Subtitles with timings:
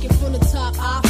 [0.00, 0.74] take it from the top.
[0.78, 1.09] I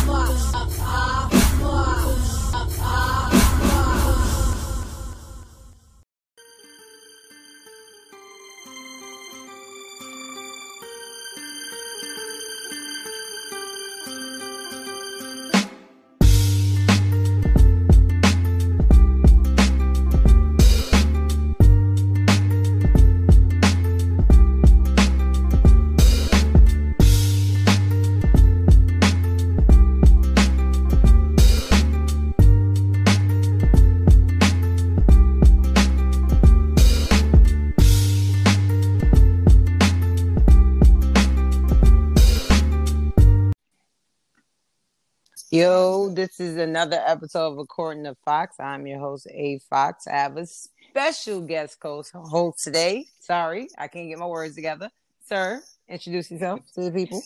[45.61, 48.59] Yo, this is another episode of According to Fox.
[48.59, 50.07] I'm your host, A Fox.
[50.07, 53.05] I have a special guest host host today.
[53.21, 54.89] Sorry, I can't get my words together.
[55.27, 57.21] Sir, introduce yourself to the people.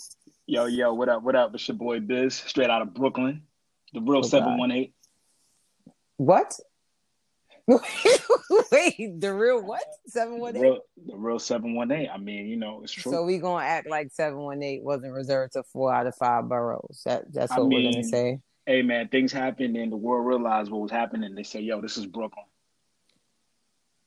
[0.47, 1.55] Yo, yo, what up, what up?
[1.55, 3.41] It's your boy Biz, straight out of Brooklyn.
[3.93, 4.31] The real Oh, God.
[4.31, 4.93] 718.
[6.17, 6.59] What?
[8.73, 9.85] Wait, the real what?
[10.07, 12.11] Seven The real, the real 718.
[12.11, 13.11] I mean, you know, it's true.
[13.11, 16.49] So we gonna act like seven one eight wasn't reserved to four out of five
[16.49, 17.03] boroughs.
[17.07, 18.41] That that's I what we're gonna say.
[18.67, 21.35] hey, man, things happened and the world realized what was happening.
[21.35, 22.45] They say, yo, this is Brooklyn.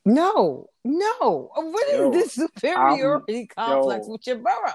[0.06, 1.52] No, no.
[1.54, 4.14] What is Yo, this superiority complex yo.
[4.14, 4.72] with your borough?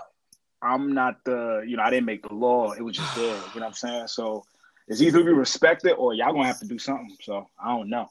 [0.61, 2.73] I'm not the, you know, I didn't make the law.
[2.73, 3.25] It was just there.
[3.25, 4.09] You know what I'm saying?
[4.09, 4.45] So
[4.89, 7.17] it's either we respect it or y'all gonna have to do something.
[7.23, 8.09] So I don't know.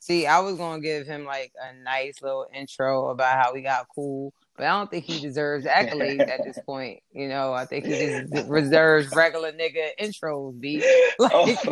[0.00, 3.86] See, I was gonna give him like a nice little intro about how we got
[3.94, 7.00] cool, but I don't think he deserves accolades at this point.
[7.12, 10.82] You know, I think he just reserves regular nigga intros, B.
[11.20, 11.68] Oh, like,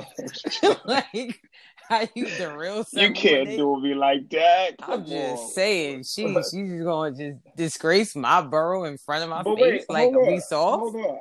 [0.64, 1.41] Oh, like
[1.88, 3.56] how you the real you can't 718?
[3.56, 4.74] do me like that.
[4.80, 5.50] I'm Come just on.
[5.50, 9.86] saying, she she's just gonna just disgrace my borough in front of my But face.
[9.88, 10.80] wait, like, we soft?
[10.80, 11.18] Hold on.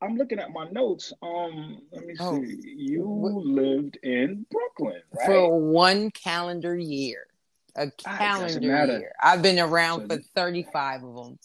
[0.00, 1.12] I'm looking at my notes.
[1.22, 2.22] Um, let me see.
[2.22, 2.40] Oh.
[2.42, 5.26] You What- lived in Brooklyn, right?
[5.26, 7.26] for one calendar year.
[7.76, 9.12] A calendar year.
[9.22, 11.38] I've been around So- for 35 of them.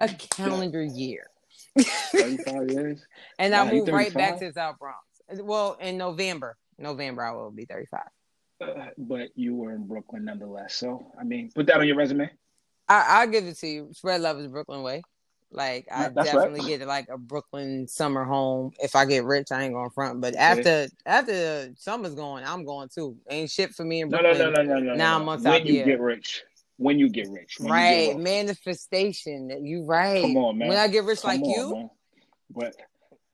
[0.00, 1.26] A calendar year.
[1.78, 3.06] 35 years.
[3.38, 4.98] And I Wow, you moved right back to South Bronx.
[5.34, 6.56] Well, in November.
[6.78, 8.00] November, I will be 35.
[8.60, 10.74] Uh, but you were in Brooklyn nonetheless.
[10.74, 12.30] So, I mean, put that on your resume.
[12.88, 13.88] I, I'll give it to you.
[13.92, 15.02] Spread love is Brooklyn way.
[15.52, 16.24] Like, I That's right.
[16.24, 18.72] definitely get like a Brooklyn summer home.
[18.82, 20.20] If I get rich, I ain't going front.
[20.20, 23.16] But after after summer's going, I'm going too.
[23.28, 24.94] Ain't shit for me in No, no, no, no, no, no.
[24.94, 25.24] Nine no.
[25.24, 25.84] months when out you year.
[25.84, 26.42] get rich.
[26.78, 27.58] When you get rich.
[27.58, 28.22] When you Right, get wealthy.
[28.22, 29.64] manifestation.
[29.64, 30.22] You right.
[30.22, 30.68] Come on, man.
[30.68, 31.90] When I get rich Come like on, you, man.
[32.50, 32.76] But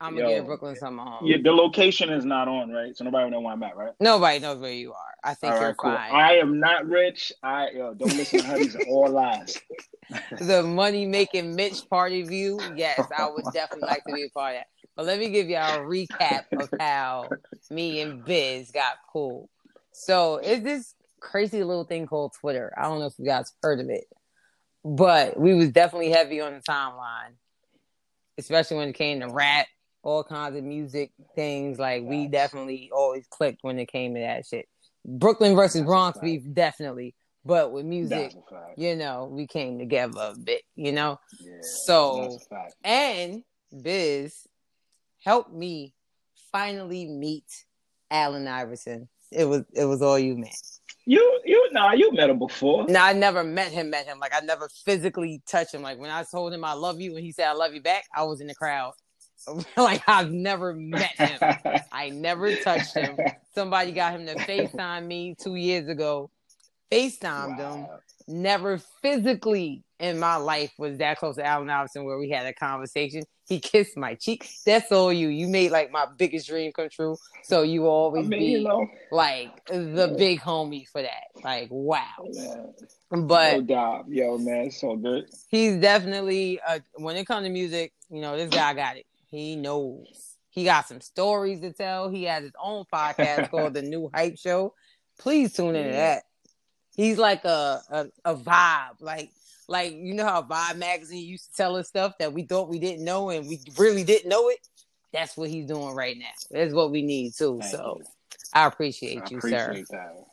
[0.00, 0.36] I'm gonna Yo.
[0.36, 1.24] get Brooklyn summer home.
[1.24, 2.96] Um, yeah, the location is not on, right?
[2.96, 3.92] So nobody know where I'm at, right?
[4.00, 5.14] Nobody knows where you are.
[5.24, 5.90] I think All you're right, cool.
[5.90, 6.12] fine.
[6.12, 7.32] I am not rich.
[7.42, 8.58] I yo, don't listen to her.
[8.58, 9.60] These are all lies.
[10.40, 14.54] the money making Mitch party view, yes, I would definitely like to be a part
[14.54, 14.66] of that.
[14.96, 17.28] But let me give y'all a recap of how
[17.70, 19.48] me and Biz got cool.
[19.92, 22.72] So it's this crazy little thing called Twitter.
[22.76, 24.04] I don't know if you guys heard of it,
[24.84, 27.34] but we was definitely heavy on the timeline,
[28.38, 29.66] especially when it came to rap,
[30.02, 31.78] all kinds of music things.
[31.78, 34.66] Like we definitely always clicked when it came to that shit.
[35.04, 37.14] Brooklyn versus Bronx beef, definitely.
[37.44, 38.78] But with music, That's a fact.
[38.78, 41.18] you know, we came together a bit, you know.
[41.40, 42.74] Yeah, So- that's a fact.
[42.84, 43.42] And
[43.82, 44.46] Biz
[45.24, 45.94] helped me
[46.52, 47.46] finally meet
[48.10, 49.08] Allen Iverson.
[49.30, 50.50] It was it was all you, man.
[51.04, 52.86] You you nah, you met him before.
[52.88, 54.18] No, I never met him, met him.
[54.18, 55.82] Like I never physically touched him.
[55.82, 58.04] Like when I told him I love you and he said I love you back,
[58.14, 58.92] I was in the crowd.
[59.76, 61.38] like I've never met him.
[61.92, 63.16] I never touched him.
[63.54, 66.30] Somebody got him to FaceTime me two years ago.
[66.90, 67.86] FaceTimed him.
[68.26, 72.52] Never physically in my life was that close to Allen Iverson where we had a
[72.52, 73.22] conversation.
[73.48, 74.46] He kissed my cheek.
[74.66, 75.28] That's all you.
[75.28, 77.16] You made like my biggest dream come true.
[77.42, 81.24] So you will I always mean, be you know, like the big homie for that.
[81.42, 82.02] Like wow.
[82.30, 82.74] man,
[83.26, 85.26] But no doubt, yo, man, so good.
[85.48, 89.06] he's definitely uh, when it comes to music, you know, this guy got it.
[89.30, 90.34] He knows.
[90.50, 92.08] He got some stories to tell.
[92.08, 94.74] He has his own podcast called The New Hype Show.
[95.18, 96.22] Please tune into that.
[96.96, 99.30] He's like a, a a vibe, like
[99.68, 102.78] like you know how Vibe magazine used to tell us stuff that we thought we
[102.78, 104.58] didn't know and we really didn't know it.
[105.12, 106.26] That's what he's doing right now.
[106.50, 107.58] That's what we need too.
[107.60, 108.04] Thank so you.
[108.52, 109.96] I appreciate I you, appreciate sir.
[109.96, 110.24] that.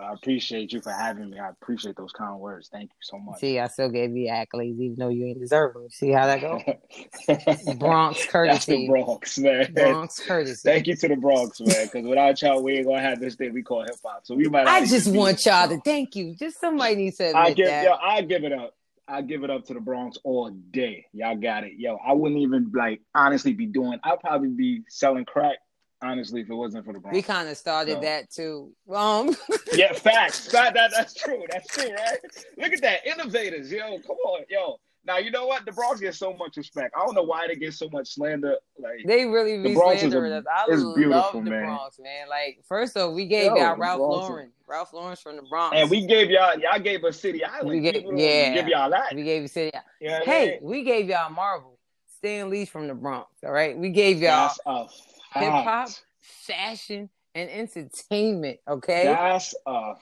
[0.00, 1.38] I appreciate you for having me.
[1.38, 2.68] I appreciate those kind words.
[2.72, 3.40] Thank you so much.
[3.40, 5.88] See, I still gave you accolades even though you ain't deserve them.
[5.90, 7.76] See how that goes?
[7.78, 8.88] Bronx That's the courtesy.
[8.88, 9.72] Bronx, man.
[9.74, 10.60] Bronx courtesy.
[10.64, 11.86] Thank you to the Bronx, man.
[11.86, 14.20] Because without y'all, we ain't gonna have this thing we call hip hop.
[14.24, 14.66] So we might.
[14.66, 16.34] I just want y'all to thank you.
[16.34, 17.84] Just somebody needs to I give, that.
[17.84, 18.74] yo, I give it up.
[19.06, 21.06] I give it up to the Bronx all day.
[21.12, 21.72] Y'all got it.
[21.76, 23.98] Yo, I wouldn't even like honestly be doing.
[24.04, 25.58] I'd probably be selling crack.
[26.02, 27.14] Honestly, if it wasn't for the Bronx.
[27.14, 28.00] We kind of started No.
[28.00, 28.72] that too.
[28.94, 29.36] Um,
[29.74, 30.46] yeah, facts.
[30.48, 31.42] That, that that's true.
[31.50, 32.18] That's true, right?
[32.56, 33.70] Look at that, innovators.
[33.70, 34.78] Yo, come on, yo.
[35.04, 35.64] Now you know what?
[35.64, 36.94] The Bronx gets so much respect.
[36.96, 38.56] I don't know why they get so much slander.
[38.78, 40.44] Like, they really The be Bronx is a- slandering us.
[40.50, 41.64] I love beautiful, the man.
[41.64, 42.28] Bronx, man.
[42.28, 44.50] Like first off, we gave Yo, y'all Ralph Bronx Lauren.
[44.66, 45.74] Ralph Lauren's from the Bronx.
[45.76, 47.68] and we gave y'all, y'all gave us City Island.
[47.70, 48.54] We gave- don't yeah.
[48.54, 49.14] give y'all that.
[49.14, 49.76] we gave you city.
[50.00, 50.58] You know what I Hey, mean?
[50.62, 51.78] we gave y'all Marvel.
[52.18, 53.28] Stan Lee's from the Bronx.
[53.44, 54.86] All right, we gave y'all That's a.
[55.34, 55.88] hip hop,
[56.20, 58.58] fashion, and entertainment.
[58.68, 59.94] Okay, That's a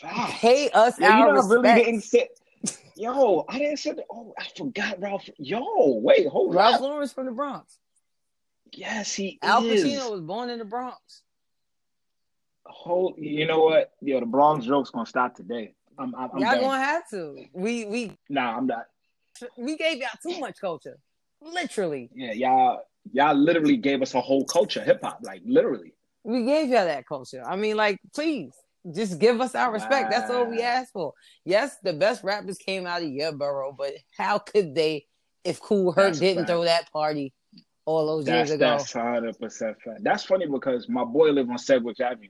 [0.00, 0.32] fact.
[0.32, 1.84] pay us you our know, I really respect.
[1.84, 2.28] didn't say.
[2.96, 3.92] Yo, I didn't say.
[3.92, 5.28] that- Oh, I forgot Ralph.
[5.38, 6.56] Yo, wait, hold on.
[6.56, 6.80] Ralph up.
[6.80, 7.78] Lauren's from the Bronx.
[8.72, 9.84] Yes, he Al is.
[9.84, 11.22] Pacino was born in the Bronx.
[12.66, 13.14] Hold.
[13.18, 13.92] You know what?
[14.00, 15.74] Yo, the Bronx joke's gonna stop today.
[15.98, 16.14] I'm.
[16.14, 16.60] I'm, I'm y'all done.
[16.62, 17.44] gonna have to.
[17.52, 18.86] We we Nah, I'm not.
[19.56, 20.98] we gave y'all too much culture.
[21.40, 22.80] Literally, Yeah, y'all.
[23.12, 25.92] Y'all literally gave us a whole culture, hip hop, like literally.
[26.24, 27.42] we gave y'all that culture.
[27.46, 28.52] I mean, like, please.
[28.94, 30.12] Just give us our respect.
[30.12, 30.64] That's all we Wow.
[30.64, 31.12] ask for.
[31.44, 35.06] Yes, the best rappers came out of your borough, but how could they
[35.42, 37.32] if Kool Herc That's didn't throw that party
[37.84, 38.64] all those That's years ago?
[38.70, 40.04] that's hundred percent fact.
[40.04, 42.28] That's funny because my boy lived on Sedgwick Avenue,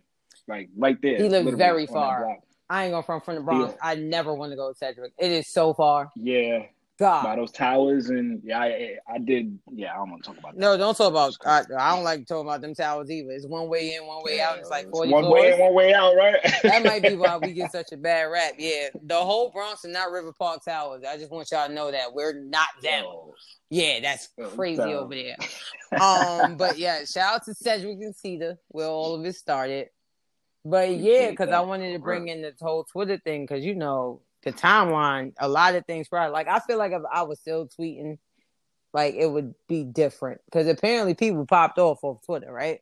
[0.49, 1.19] like right there.
[1.19, 2.39] He lived very far.
[2.71, 3.75] I ain't going from from the Bronx.
[3.75, 3.89] Yeah.
[3.91, 5.13] I never want to go to Sedgwick.
[5.19, 6.11] It is so far.
[6.17, 6.61] Yeah,
[6.99, 7.25] God.
[7.25, 9.59] by those towers and yeah, I, I did.
[9.71, 10.61] Yeah, I don't want to talk about that.
[10.61, 11.37] No, don't talk about.
[11.45, 13.31] I, I don't like talking about them towers either.
[13.33, 14.59] It's one way in, one way out.
[14.59, 16.37] It's like forty one way in, one way out, right?
[16.63, 18.55] That might be why we get such a bad rap.
[18.59, 21.03] Yeah, the whole Bronx and not River Park Towers.
[21.07, 23.05] I just want y'all to know that we're not them.
[23.05, 23.35] Yo,
[23.69, 25.37] Yeah, that's Yo, crazy over there.
[26.01, 29.89] Um, but yeah, shout out to Sedgwick and Cedar where all of it started.
[30.65, 31.51] But yeah, because.
[31.51, 35.49] I wanted to bring in this whole Twitter thing because you know the timeline, a
[35.49, 36.09] lot of things.
[36.09, 38.19] Probably like I feel like if I was still tweeting,
[38.95, 42.81] like it would be different because apparently people popped off of Twitter, right?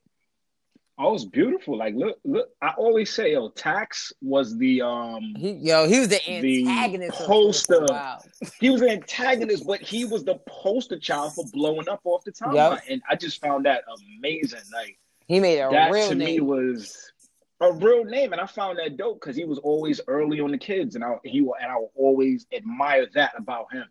[0.96, 1.76] Oh, it's beautiful.
[1.76, 2.50] Like, look, look.
[2.62, 7.20] I always say, yo, Tax was the um, He, yo, he was the The antagonist.
[7.20, 7.84] of poster.
[7.90, 8.20] Wow.
[8.60, 12.30] he was an antagonist, but he was the poster child for blowing up off the
[12.30, 12.82] timeline, Yep.
[12.90, 13.82] and I just found that
[14.18, 14.60] amazing.
[14.72, 14.96] Like
[15.26, 16.46] He made a that real to me name.
[16.46, 17.10] was
[17.60, 20.58] a real name, and I found that dope because he was always early on the
[20.58, 23.86] kids, and I he and I will always admire that about him.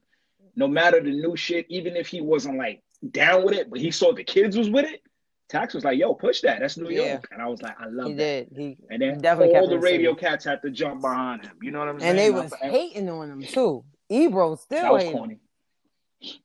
[0.56, 2.82] No matter the new shit, even if he wasn't like
[3.12, 5.02] down with it, but he saw the kids was with it.
[5.50, 6.60] Tax was like, "Yo, push that.
[6.60, 7.14] That's New Yeah.
[7.14, 8.58] York," and I was like, "I love He that." did.
[8.58, 10.30] He And then definitely all the radio simple.
[10.30, 11.58] cats had to jump behind him.
[11.62, 12.10] You know what I'm saying?
[12.12, 13.84] and they was hating on him too.
[14.10, 15.18] Ebro still that was hating.
[15.18, 15.40] corny.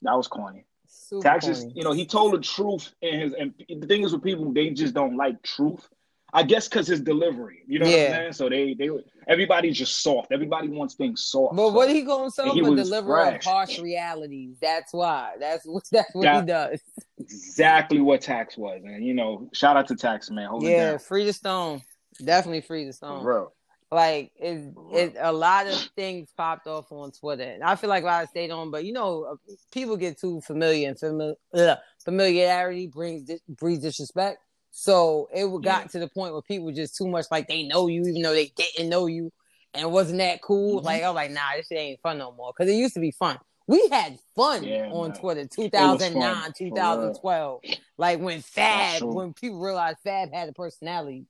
[0.03, 0.65] That was corny.
[0.87, 1.73] Super Tax is, corny.
[1.77, 3.33] you know, he told the truth and his.
[3.35, 5.89] And the thing is with people, they just don't like truth.
[6.33, 8.33] I guess because his delivery, you know what I'm saying.
[8.35, 8.91] So they, they,
[9.29, 10.31] everybody's just soft.
[10.31, 11.57] Everybody wants things soft.
[11.57, 12.49] But So what he gonna say?
[12.51, 14.57] he A was deliverer of harsh realities.
[14.61, 15.37] That's why.
[15.41, 15.85] That's what.
[15.93, 16.81] That's what That- he does.
[17.19, 21.25] exactly what Tax was, and you know, shout out to Tax man, hold Yeah, free
[21.25, 21.83] the stone.
[22.23, 23.23] Definitely free the stone.
[23.23, 23.53] Bro,
[23.91, 28.03] Like it, it, a lot of things popped off on Twitter, and I feel like
[28.03, 28.71] a lot of stayed on.
[28.71, 34.39] But you know, uh, people get too familiar, and famili- ugh, familiarity brings breeds disrespect.
[34.71, 35.87] So it got Yeah.
[35.89, 38.53] to the point where people just too much like they know you, even though they
[38.57, 39.33] didn't know you,
[39.75, 40.81] and wasn't that cool.
[40.81, 40.85] Mhm.
[40.85, 42.53] Like I was like, nah, this shit ain't fun no more.
[42.57, 43.39] Because it used to be fun.
[43.67, 45.19] We had fun Yeah, on man.
[45.19, 47.61] Twitter, 2009, 2012.
[47.99, 51.27] Like when Fab, when people realized Fab had a personality.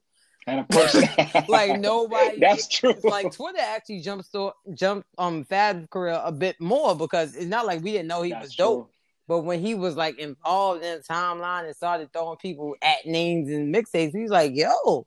[0.46, 1.04] and a person
[1.48, 2.94] Like, nobody- That's true.
[3.02, 4.34] like Twitter actually jumped
[4.72, 8.30] jumped um Fab's career a bit more because it's not like we didn't know he
[8.30, 8.94] That's was dope, true.
[9.28, 13.50] But when he was like involved in the timeline and started throwing people at names
[13.50, 15.06] and mixtapes, he was like, "Yo,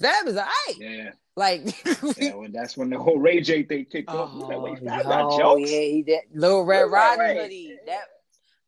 [0.00, 1.62] Fab is alright." Yeah, Like,
[2.18, 2.34] yeah.
[2.34, 4.30] Well, that's when the whole Ray J thing kicked off.
[4.34, 5.70] Like, oh, wait, Fab yo, got jokes.
[5.70, 6.20] yeah, he did.
[6.34, 7.42] Little Red like, Riding.
[7.42, 7.78] Hoodie.
[7.86, 8.02] That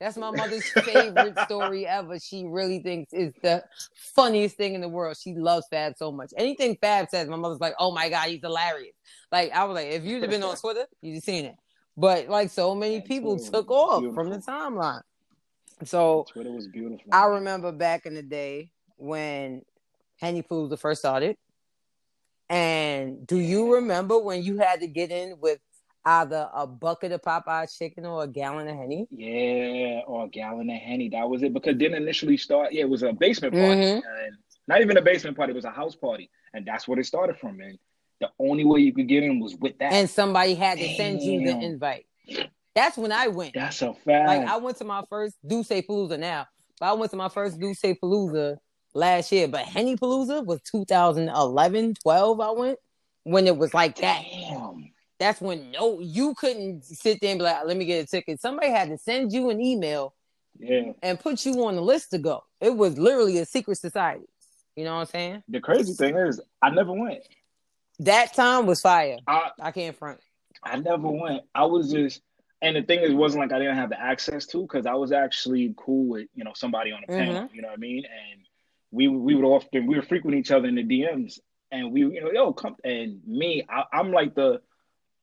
[0.01, 2.19] that's my mother's favorite story ever.
[2.19, 3.63] She really thinks it's the
[4.15, 5.19] funniest thing in the world.
[5.19, 6.33] She loves Fab so much.
[6.37, 8.95] Anything Fab says, my mother's like, "Oh my god, he's hilarious."
[9.31, 11.57] Like I was like, if you'd have been on Twitter, you'd have seen it.
[11.97, 15.03] But like so many people took off from the timeline.
[15.85, 17.07] So Twitter was beautiful.
[17.13, 19.63] I remember back in the day when
[20.21, 21.37] Henny the first started.
[22.49, 25.59] And do you remember when you had to get in with
[26.05, 29.07] either a bucket of Popeye's chicken or a gallon of Henny?
[29.11, 31.09] Yeah, or a gallon of Henny.
[31.09, 31.55] That was it.
[31.55, 33.81] Because didn't initially start, yeah, it was a basement party.
[33.81, 34.03] Mhm.
[34.03, 34.37] And
[34.69, 36.31] not even a basement party, it was a house party.
[36.53, 37.61] And that's where it started from.
[37.61, 37.79] And
[38.39, 39.93] the only way you could get in was with that.
[39.93, 42.07] And somebody had to send you the invite.
[42.75, 43.55] That's when I went.
[43.55, 44.27] that's a fact.
[44.27, 46.47] Like I went to my first D'USSÉ Palooza now,
[46.81, 48.57] but I went to my first D'USSÉ Palooza
[48.95, 49.47] last year.
[49.47, 52.41] But Henny Palooza was 2011, 12.
[52.41, 52.79] I went
[53.23, 54.23] when it was like that.
[54.29, 54.91] Damn.
[55.21, 58.41] That's when no, you couldn't sit there and be like, "Let me get a ticket."
[58.41, 60.13] Somebody had to send you an email
[60.59, 60.93] Yeah.
[61.03, 62.43] and put you on the list to go.
[62.61, 64.27] It was literally a secret society.
[64.75, 65.43] You know what I'm saying?
[65.49, 67.23] The crazy thing is, I never went.
[68.01, 69.19] That time was fire.
[69.27, 70.21] I I can't front.
[70.63, 71.43] I never went.
[71.55, 72.23] I was just,
[72.63, 74.95] and the thing is, it wasn't like I didn't have the access to because I
[74.95, 77.43] was actually cool with you know somebody on the panel.
[77.43, 77.55] Mm-hmm.
[77.55, 78.05] You know what I mean?
[78.05, 78.41] And
[78.91, 81.39] we we would often we would frequent each other in the DMs,
[81.71, 84.61] and we you know yo come and me I, I'm like the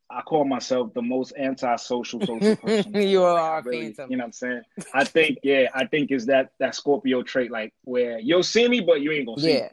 [0.10, 2.94] I call myself the most antisocial social person.
[2.94, 4.12] You are really- phantom.
[4.12, 4.62] You know what I'm saying?
[4.94, 8.82] I think yeah, I think is that that Scorpio trait like where you'll see me
[8.82, 9.70] but you ain't gonna see me.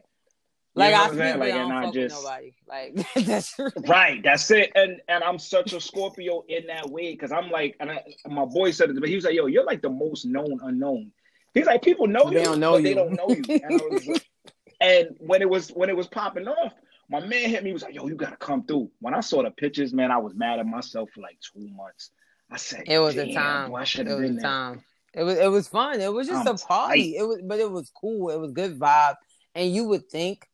[0.79, 0.85] Yeah.
[0.85, 1.39] Like know I what I'm speak, saying?
[1.39, 2.55] but Like, I don't and I just- nobody.
[2.69, 3.71] Like that's true.
[3.87, 4.73] Right, that's it.
[4.75, 8.45] And and I'm such a Scorpio in that way because I'm like, and I, my
[8.45, 11.13] boy said it, but he was like, "Yo, you're like the most known unknown."
[11.55, 13.43] He's like, people know They you, don't know but they don't know you.
[13.49, 14.27] And, I was like-
[14.81, 16.73] and when it was when it was popping off,
[17.11, 17.71] my man hit me.
[17.71, 20.19] He was like, "Yo, you gotta come through." When I saw the pictures, man, I
[20.19, 22.11] was mad at myself for like two months.
[22.51, 23.71] I said, It was a time.
[23.71, 24.85] boy, I should It have was been a there." time.
[25.15, 26.01] It was it was fun.
[26.01, 27.13] It was just I'm a party.
[27.13, 27.21] tight.
[27.21, 28.31] It was but it was cool.
[28.31, 29.17] It was good vibe.
[29.55, 30.47] And you would think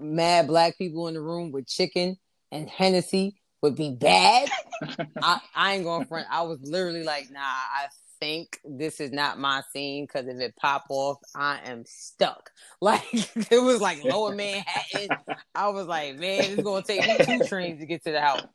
[0.00, 2.16] mad black people in the room with chicken
[2.50, 4.48] and Hennessy would be bad.
[5.22, 6.26] I, I ain't going front.
[6.30, 7.86] I was literally like, nah, I
[8.20, 12.50] think this is not my scene because if it pop off, I am stuck.
[12.80, 15.16] Like it was like lower Manhattan.
[15.52, 18.46] I was like, man, it's gonna take me two trains to get to the house.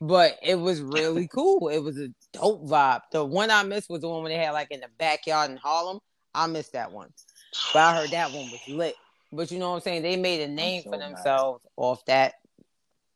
[0.00, 1.68] But it was really cool.
[1.68, 3.02] It was a dope vibe.
[3.12, 5.58] The one I missed was the one when they had like in the backyard in
[5.58, 6.00] Harlem.
[6.34, 7.10] I missed that one.
[7.72, 8.96] But I heard that one was lit.
[9.32, 10.02] But you know what I'm saying?
[10.02, 12.34] They made a name so for themselves off that.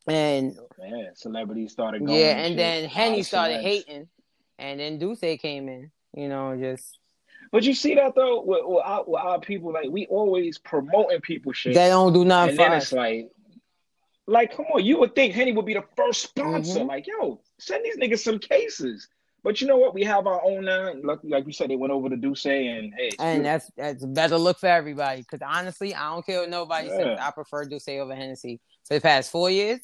[0.07, 2.19] And Yeah, celebrities started going.
[2.19, 4.09] yeah, and and then Henny started hating,
[4.59, 5.90] and then D'USSÉ came in.
[6.14, 6.99] You know, just
[7.52, 11.21] But you see that though with, with, our, with our people, like we always promoting
[11.21, 11.75] people shit.
[11.75, 13.31] they don't do nothing and then it's like,
[14.26, 16.81] like, come on, you would think Henny would be the first sponsor.
[16.81, 16.88] Mhm.
[16.88, 19.09] Like, yo, send these niggas some cases.
[19.45, 19.93] But you know what?
[19.93, 20.93] We have our own now.
[21.03, 24.07] Like, like we said, they went over to D'USSÉ, and hey, And that's that's a
[24.07, 25.23] better look for everybody.
[25.23, 27.19] Because honestly, I don't care what nobody says.
[27.21, 28.61] I prefer D'USSÉ over Hennessy.
[28.87, 29.81] For the past four years,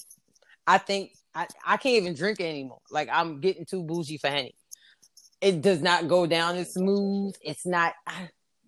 [0.67, 2.81] I think I, I can't even drink it anymore.
[2.91, 4.55] Like I'm getting too bougie for Henny.
[5.41, 7.35] It does not go down as smooth.
[7.43, 7.95] It's not.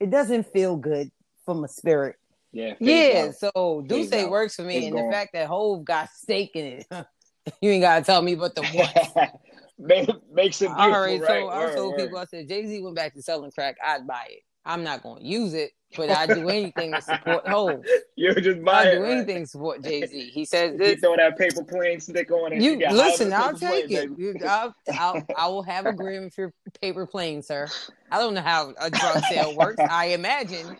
[0.00, 1.10] It doesn't feel good
[1.44, 2.16] from a spirit.
[2.52, 3.34] yeah, Yeah, out.
[3.34, 4.30] so Phase D'USSÉ out.
[4.30, 5.04] works for me, It's and gone.
[5.08, 6.86] the fact that Hove got steak in it,
[7.60, 9.40] you ain't gotta tell me but the what.
[9.80, 11.26] Make- makes it beautiful, All right, right?
[11.26, 12.00] so I told word.
[12.00, 14.40] people, I said Jay Z went back to selling crack, I'd buy it.
[14.64, 17.82] I'm not gonna use it, but I do anything to support Hove.
[18.14, 18.94] you just I buy it.
[18.96, 19.10] do right?
[19.12, 20.30] anything to support Jay Z.
[20.30, 22.60] He says You throw that paper plane stick on it.
[22.60, 24.18] You get listen, I'll on the paper take plane, it.
[24.18, 27.68] You- I'll, I'll, I will have a gram if you're paper plane, sir.
[28.12, 29.80] I don't know how a drug sale works.
[29.80, 30.76] I imagine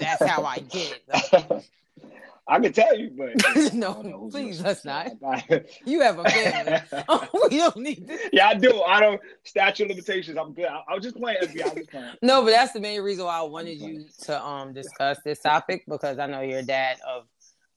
[0.00, 1.64] that's how I get it.
[2.52, 5.12] I could tell you, but I don't know no, please, let's not.
[5.86, 6.80] You have a family.
[7.50, 8.28] we don't need this.
[8.30, 8.82] yeah, I do.
[8.82, 10.36] I don't statute of limitations.
[10.36, 10.66] I'm good.
[10.66, 11.74] I, I was just playing FBI.
[11.74, 12.10] Just playing.
[12.20, 15.84] No, but that's the main reason why I wanted you to um discuss this topic
[15.88, 17.24] because I know you're a dad of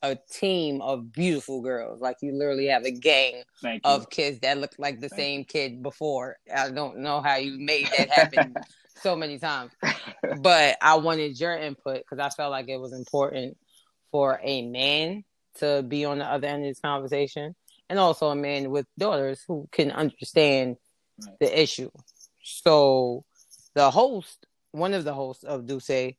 [0.01, 2.01] a team of beautiful girls.
[2.01, 3.43] Like you literally have a gang
[3.85, 6.35] of kids that look like the Thank same kid before.
[6.53, 8.55] I don't know how you made that happen
[9.01, 9.71] so many times.
[10.41, 13.57] But I wanted your input because I felt like it was important
[14.15, 15.25] for a man
[15.59, 17.53] to be on the other end of this conversation
[17.89, 20.77] and also a man with daughters who can understand
[21.19, 21.35] Right.
[21.41, 21.91] the issue.
[22.41, 23.25] So
[23.73, 26.15] the host, one of the hosts of D'USSÉ,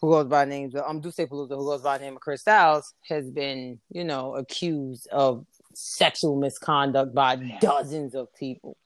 [0.00, 2.94] who goes by names um D'USSÉ Palooza, who goes by the name of Chris Styles,
[3.08, 8.76] has been, you know, accused of sexual misconduct by dozens of people.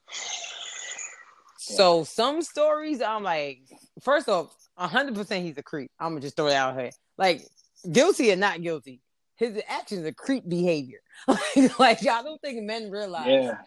[1.58, 3.60] So some stories, I'm like,
[4.02, 5.90] first off, hundred percent he's a creep.
[6.00, 6.90] I'm gonna just throw it out here.
[7.18, 7.42] Like,
[7.90, 9.00] guilty or not guilty,
[9.36, 10.98] his actions are creep behavior.
[11.78, 13.58] like, y'all don't think men realize yeah,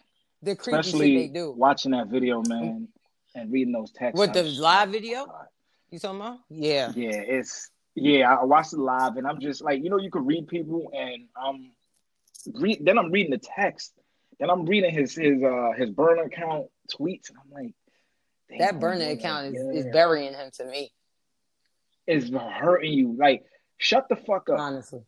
[0.42, 1.52] the creepy shit they do.
[1.52, 2.88] watching that video, man,
[3.34, 4.18] and reading those texts.
[4.18, 5.26] With the live oh, video?
[5.90, 6.38] You talking about?
[6.48, 6.92] Yeah.
[6.94, 8.34] Yeah, it's yeah.
[8.34, 11.28] I watched it live, and I'm just like, you know, you could read people, and
[11.42, 11.70] um,
[12.54, 12.84] read.
[12.84, 13.92] Then I'm reading the text.
[14.38, 17.74] Then I'm reading his his uh his burner account tweets, and I'm like,
[18.58, 19.80] That burner account is, yeah.
[19.80, 20.92] is burying him to me,
[22.06, 23.16] It's hurting you.
[23.18, 23.44] Like,
[23.82, 24.58] shut the fuck up.
[24.58, 25.00] honestly.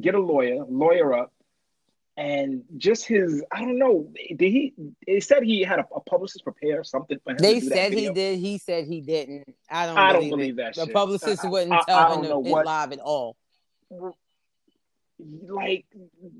[0.00, 1.32] Get a lawyer, lawyer up,
[2.18, 3.42] and just his.
[3.52, 4.10] I don't know.
[4.36, 4.74] Did he?
[5.06, 7.38] It said he had a, a publicist prepare something for him.
[7.38, 8.38] They to do that said he did.
[8.38, 9.54] He said he didn't.
[9.70, 9.96] I don't.
[9.98, 10.56] I don't believe, believe it.
[10.56, 10.94] that The shit.
[10.94, 13.36] publicist I- wouldn't I- tell I him don't to what- live at all.
[15.48, 15.86] like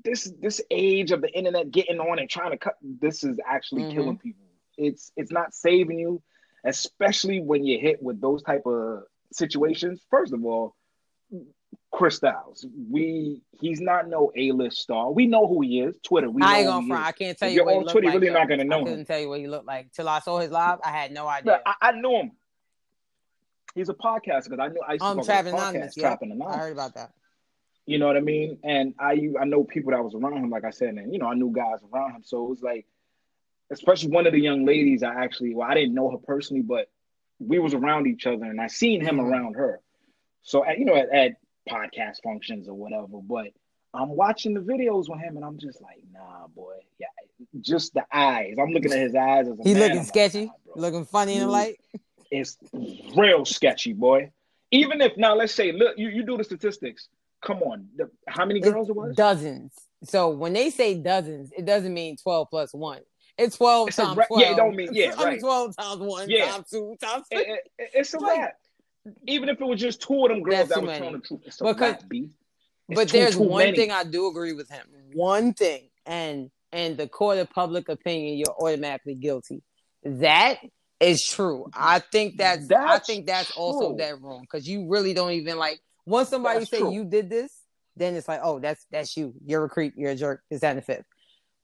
[0.04, 3.83] this this age of the internet getting on and trying to cut this is actually
[3.85, 3.92] Mhm.
[3.92, 4.42] killing people
[4.76, 6.23] it's it's not saving you
[6.64, 10.75] especially when you're hit with those type of situations first of all
[11.97, 12.67] Chris Styles.
[12.91, 15.11] We he's not no A list star.
[15.11, 15.97] We know who he is.
[16.03, 16.31] Twitter.
[16.31, 17.07] We I ain't gonna front.
[17.07, 18.15] I can't tell If you you're what he on Twitter, like.
[18.17, 18.35] really though.
[18.35, 20.50] not gonna know I couldn't tell you what he looked like till I saw his
[20.50, 20.79] live.
[20.85, 21.62] I had no idea.
[21.65, 22.33] I, I knew him.
[23.75, 25.95] He's a podcaster because I knew I used to Um, Trapping Anonymous.
[25.95, 27.12] Trapping I heard about that.
[27.87, 28.59] You know what I mean?
[28.62, 31.29] And I I know people that was around him, like I said, and you know
[31.29, 32.23] I knew guys around him.
[32.25, 32.85] So it was like,
[33.71, 35.03] especially one of the young ladies.
[35.03, 36.91] I actually, well, I didn't know her personally, but
[37.38, 39.31] we was around each other, and I seen him Mhm.
[39.31, 39.81] around her.
[40.43, 41.33] So at, you know, at, at
[41.68, 43.18] podcast functions or whatever.
[43.23, 43.49] But
[43.94, 47.06] I'm watching the videos with him, and I'm just like, nah, boy, yeah,
[47.61, 48.54] just the eyes.
[48.61, 51.04] I'm looking at his eyes as a He man, looking I'm like, sketchy, nah, looking
[51.06, 51.80] funny in the light.
[52.30, 52.58] It's
[53.16, 54.32] real sketchy, boy.
[54.73, 57.08] Even if now, let's say, look, you, you do the statistics.
[57.44, 59.14] Come on, the, how many girls it was?
[59.14, 59.73] Dozens.
[60.04, 63.00] So when they say dozens, it doesn't mean twelve plus one.
[63.38, 64.40] It's twelve It's times ra- twelve.
[64.42, 65.40] yeah, it don't mean- yeah, I mean, right.
[65.40, 66.50] twelve times one, Yeah.
[66.50, 67.52] times two, times It- three.
[67.54, 68.58] it- it- it's a Like- wrap.
[69.26, 70.98] Even if it was just two of them girls That's that too many.
[70.98, 72.30] telling the truth, it's a Because- wrap, B.
[72.88, 73.76] It's but too, there's too one many.
[73.76, 74.86] thing I do agree with him.
[75.14, 79.62] One thing, and and the court of public opinion, you're automatically guilty.
[80.04, 80.58] That
[81.00, 81.66] is true.
[81.75, 85.80] I think that's, I think that's also that wrong because you really don't even like
[86.06, 86.92] once somebody That's say true.
[86.92, 87.52] you did this,
[87.96, 89.34] then it's like, oh, that's that's you.
[89.44, 89.94] You're a creep.
[89.96, 90.42] You're a jerk.
[90.50, 91.04] Is that the fifth?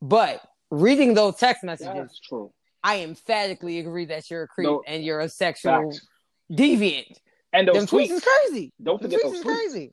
[0.00, 2.52] But reading those text messages, That's true.
[2.82, 6.04] I emphatically agree that you're a creep No, and you're a sexual Facts.
[6.50, 7.16] deviant.
[7.52, 8.11] And those tweets tweets.
[8.12, 8.73] is crazy.
[8.82, 9.54] Don't forget tweets those is tweets.
[9.56, 9.92] crazy.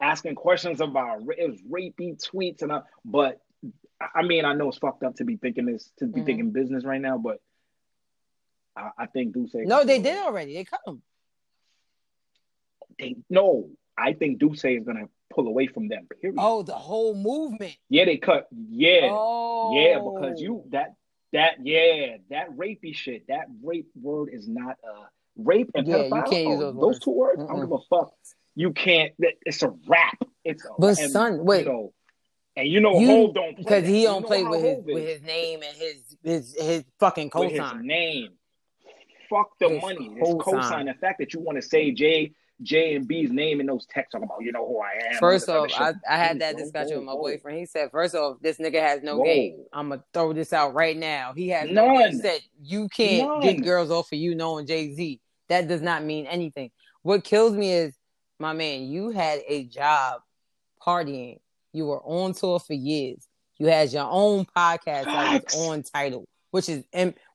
[0.00, 3.40] Asking questions about it was rapey tweets and uh, but
[4.00, 6.26] I- I mean I know it's fucked up to be thinking this to be Mhm.
[6.26, 7.40] thinking business right now, but
[8.76, 9.66] I, I think D'USSÉ.
[9.66, 10.54] No, they did already.
[10.54, 11.02] They cut them.
[12.98, 16.06] They, no, I think D'USSÉ is gonna pull away from them.
[16.20, 16.36] Period.
[16.38, 17.76] Oh, the whole movement.
[17.88, 18.48] Yeah, they cut.
[18.70, 20.94] Yeah, Oh, yeah, because you that
[21.32, 23.26] that yeah that rapey shit.
[23.28, 25.04] That rape word is not uh
[25.36, 26.30] rape and Yeah, you pedophile.
[26.30, 26.98] can't use oh, those words.
[27.00, 27.42] two words.
[27.42, 27.60] I don't Mm-mm.
[27.62, 28.12] give a fuck.
[28.54, 29.12] You can't.
[29.20, 30.18] that- It's a rap.
[30.44, 31.64] It's a, But and, son, wait.
[31.66, 31.92] you know,
[32.56, 35.62] and you know You- Hov don't because he don't play with his with his name
[35.62, 38.30] and his his his fucking with his name.
[39.30, 40.10] Fuck the His money.
[40.14, 40.60] His cosign.
[40.62, 40.84] cosign.
[40.92, 44.12] The fact that you want to say J J and B's name in those texts
[44.12, 45.18] talking about you know who I am.
[45.18, 47.30] First off, I, I had that Whoa, discussion with my whoa, whoa.
[47.32, 47.58] boyfriend.
[47.58, 49.24] He said, first off, this nigga has no Whoa.
[49.24, 49.64] game.
[49.72, 51.32] I'm gonna throw this out right now.
[51.34, 52.12] He has no game.
[52.12, 55.20] He said you can't get girls off of you knowing Jay Z.
[55.48, 56.70] That does not mean anything.
[57.02, 57.94] What kills me is,
[58.38, 60.20] my man, you had a job
[60.84, 61.38] partying.
[61.72, 63.26] You were on tour for years.
[63.58, 66.84] You had your own podcast that was on Tidal, which is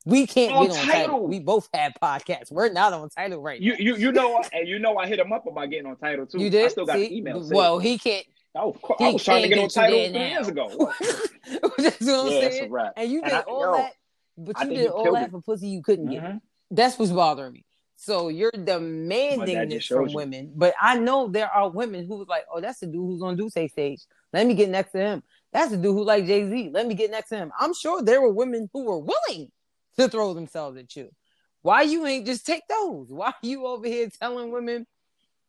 [0.07, 0.93] we can't On get on Tidal.
[0.93, 1.27] title.
[1.27, 2.51] We both had podcasts.
[2.51, 3.77] We're not on Tidal right You now.
[3.79, 6.39] you you know and you know I hit him up about getting on Tidal too.
[6.39, 6.65] You did?
[6.65, 7.07] I still got See?
[7.09, 7.47] the email.
[7.49, 8.25] Well, he can't.
[8.55, 10.27] I was, I he was trying to can't get on Tidal three now.
[10.29, 10.67] years ago.
[11.77, 12.73] That's what I'm yeah, saying.
[12.97, 13.93] And you And did I- all yo, that,
[14.37, 15.31] but you did he all that it.
[15.31, 16.23] for pussy you couldn't get.
[16.23, 16.41] Mhm.
[16.71, 17.65] That's what's bothering me.
[17.97, 20.15] So you're demanding this from you.
[20.15, 23.21] women, but I know there are women who was like, "Oh, that's the dude who's
[23.23, 24.01] on D'USSÉ stage.
[24.33, 25.23] Let me get next to him.
[25.51, 26.69] That's the dude who like Jay Z.
[26.73, 29.51] Let me get next to him." I'm sure there were women who were willing
[29.97, 31.09] to throw themselves at you.
[31.61, 33.11] Why you ain't just take those?
[33.11, 34.85] Why you over here telling women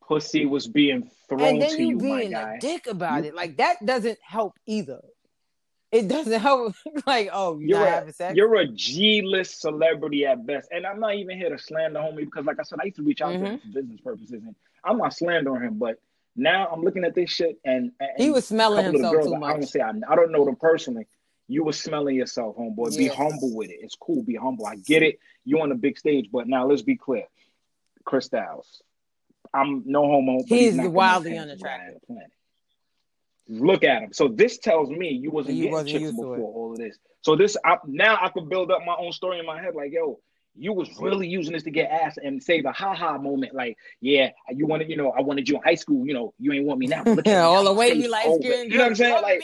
[0.07, 3.35] Pussy was being thrown and then to you you, being a dick about You- it?
[3.35, 5.01] Like that doesn't help either.
[5.93, 6.75] It doesn't help.
[7.07, 11.37] like, oh, you're, You're a, you're a G-list celebrity at best, and I'm not even
[11.39, 13.45] here to slander homie because, like I said, I used to reach out to Mm-hmm.
[13.47, 15.79] him for business purposes, and I'm not slandering him.
[15.79, 15.97] But
[16.37, 19.15] now I'm looking at this shit, and, and He was smelling couple of the himself
[19.15, 21.07] girls, too I don't say I, I don't know them personally.
[21.49, 22.97] You were smelling yourself, homeboy.
[22.97, 23.79] Be humble with it.
[23.81, 24.23] It's cool.
[24.23, 24.67] Be humble.
[24.67, 25.19] I get it.
[25.45, 27.25] You on the big stage, but now let's be clear.
[28.05, 28.83] Chris Styles,
[29.53, 30.39] I'm no homo.
[30.49, 31.95] But He's he's wildly unattractive.
[31.95, 32.33] on the planet.
[33.49, 34.13] Look at him.
[34.13, 36.99] So this tells me you wasn't You getting wasn't chicks before all of this.
[37.23, 39.75] So this I, now I can build up my own story in my head.
[39.75, 40.21] Like, yo,
[40.55, 43.55] you was really using this to get ass and save a ha ha moment.
[43.55, 46.07] Like, yeah, you wanted, you know, I wanted you in high school.
[46.07, 47.05] You know, you ain't want me now.
[47.05, 48.27] Look at me Yeah, all the way you like.
[48.27, 49.23] You know what I'm saying?
[49.23, 49.43] Like,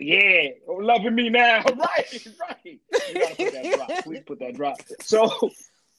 [0.00, 1.62] yeah, loving me now.
[1.76, 2.56] Right, right.
[2.64, 3.88] You gotta put that drop.
[4.04, 4.76] Please put that drop.
[5.02, 5.50] So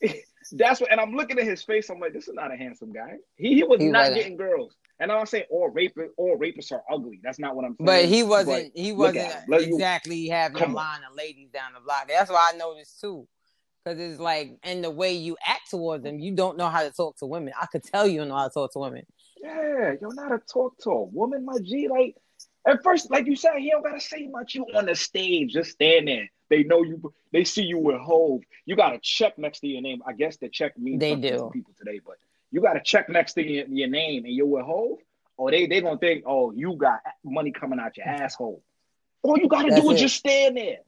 [0.53, 1.89] that's what, and I'm looking at his face.
[1.89, 3.15] I'm like, this is not a handsome guy.
[3.37, 4.15] He, he was He not wasn't.
[4.17, 4.75] getting girls.
[4.99, 7.19] And I'm not saying all rapists, all rapists are ugly.
[7.23, 7.85] That's not what I'm saying.
[7.85, 8.73] But he wasn't.
[8.73, 9.33] But he wasn't.
[9.47, 10.73] Let you- exactly having a on.
[10.73, 12.07] line of ladies down the block.
[12.07, 13.27] That's why I noticed too,
[13.83, 16.91] because it's like, and the way you act towards them, you don't know how to
[16.91, 17.53] talk to women.
[17.59, 19.03] I could tell you don't know how to talk to women.
[19.41, 21.87] Yeah, you're not a talk to a woman, my G.
[21.87, 22.15] Like
[22.67, 24.53] at first, like you said, he don't gotta say much.
[24.55, 26.29] You on the stage, just stand there.
[26.49, 27.13] They know you.
[27.31, 28.41] They see you with Hove.
[28.65, 30.01] You got a check next to your name.
[30.05, 31.37] I guess the check means They do.
[31.37, 32.17] to people today, but
[32.51, 34.99] you got a check next to your, your name, and you're with Hove.
[35.37, 38.61] Or they they gonna think, oh, you got money coming out your asshole.
[39.23, 40.03] All you gotta That's do is it.
[40.03, 40.79] just stand there.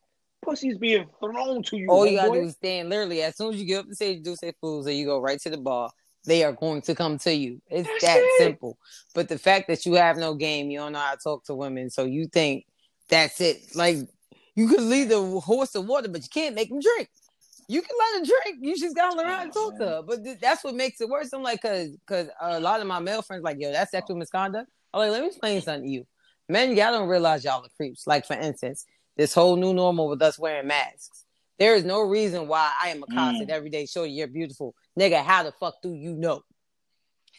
[0.43, 1.87] Pussy's being thrown to you.
[1.89, 2.33] All you gotta homeboy.
[2.41, 4.53] do is stand literally as soon as you get up the stage, you do say
[4.59, 5.89] fools, and you go right to the bar
[6.25, 7.61] they are going to come to you.
[7.69, 8.37] It's That's that it.
[8.39, 8.77] simple.
[9.13, 11.55] But the fact that you have no game, you don't know how to talk to
[11.55, 12.65] women, so you think
[13.09, 13.75] that's it.
[13.75, 13.97] Like
[14.55, 17.09] you could lead the horse to water, but you can't make him drink.
[17.67, 18.59] You can let her drink.
[18.61, 20.01] You just gotta learn how to talk to her.
[20.05, 21.31] But th- that's what makes it worse.
[21.33, 24.69] I'm like, cause, cause a lot of my male friends like, yo, that's sexual misconduct.
[24.93, 26.05] I'm like, let me explain something to you.
[26.49, 28.05] Men, y'all don't realize y'all are creeps.
[28.05, 31.25] Like for instance, this whole new normal with us wearing masks.
[31.57, 33.13] There is no reason why I am a mm.
[33.13, 33.85] accosted every day.
[33.85, 35.23] Shorty, you're beautiful, nigga.
[35.23, 36.41] How the fuck do you know?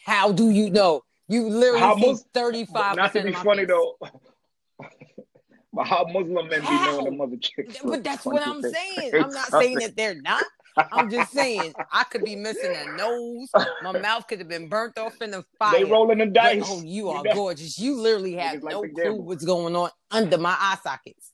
[0.05, 1.01] How do you know?
[1.27, 2.95] You literally How see thirty five.
[2.95, 3.97] Not to be funny though.
[5.73, 7.77] but how Muslim men be knowing the mother chicks?
[7.83, 9.15] But that's what I'm saying.
[9.15, 10.45] I'm not saying that they're not.
[10.77, 13.49] I'm just saying I could be missing a nose.
[13.81, 15.79] My mouth could have been burnt off in the fire.
[15.79, 16.63] They rolling the But, dice.
[16.65, 17.33] oh, you are know?
[17.33, 17.79] gorgeous.
[17.79, 21.31] You literally have like no clue what's going on under my eye sockets.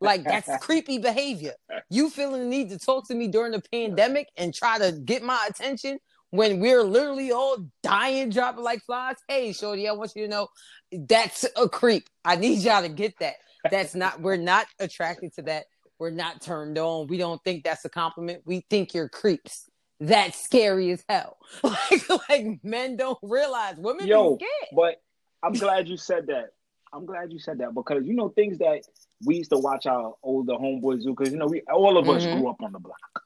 [0.00, 1.54] Like that's creepy behavior.
[1.90, 5.22] You feeling the need to talk to me during the pandemic and try to get
[5.22, 5.98] my attention
[6.30, 9.16] when we're literally all dying, dropping like flies.
[9.28, 10.48] Hey, shorty, I want you to know
[10.92, 12.08] that's a creep.
[12.24, 13.34] I need y'all to get that.
[13.70, 14.20] That's not.
[14.20, 15.66] We're not attracted to that.
[15.98, 17.06] We're not turned on.
[17.06, 18.42] We don't think that's a compliment.
[18.44, 19.70] We think you're creeps.
[20.00, 21.38] That's scary as hell.
[21.62, 24.70] Like, like men don't realize women Yo, be scared.
[24.74, 24.96] but
[25.42, 26.50] I'm glad you said that.
[26.92, 28.82] I'm glad you said that because you know things that
[29.24, 32.24] we used to watch our older homeboys do because you know we all of us
[32.24, 32.36] Mhm.
[32.38, 33.22] grew up on the block.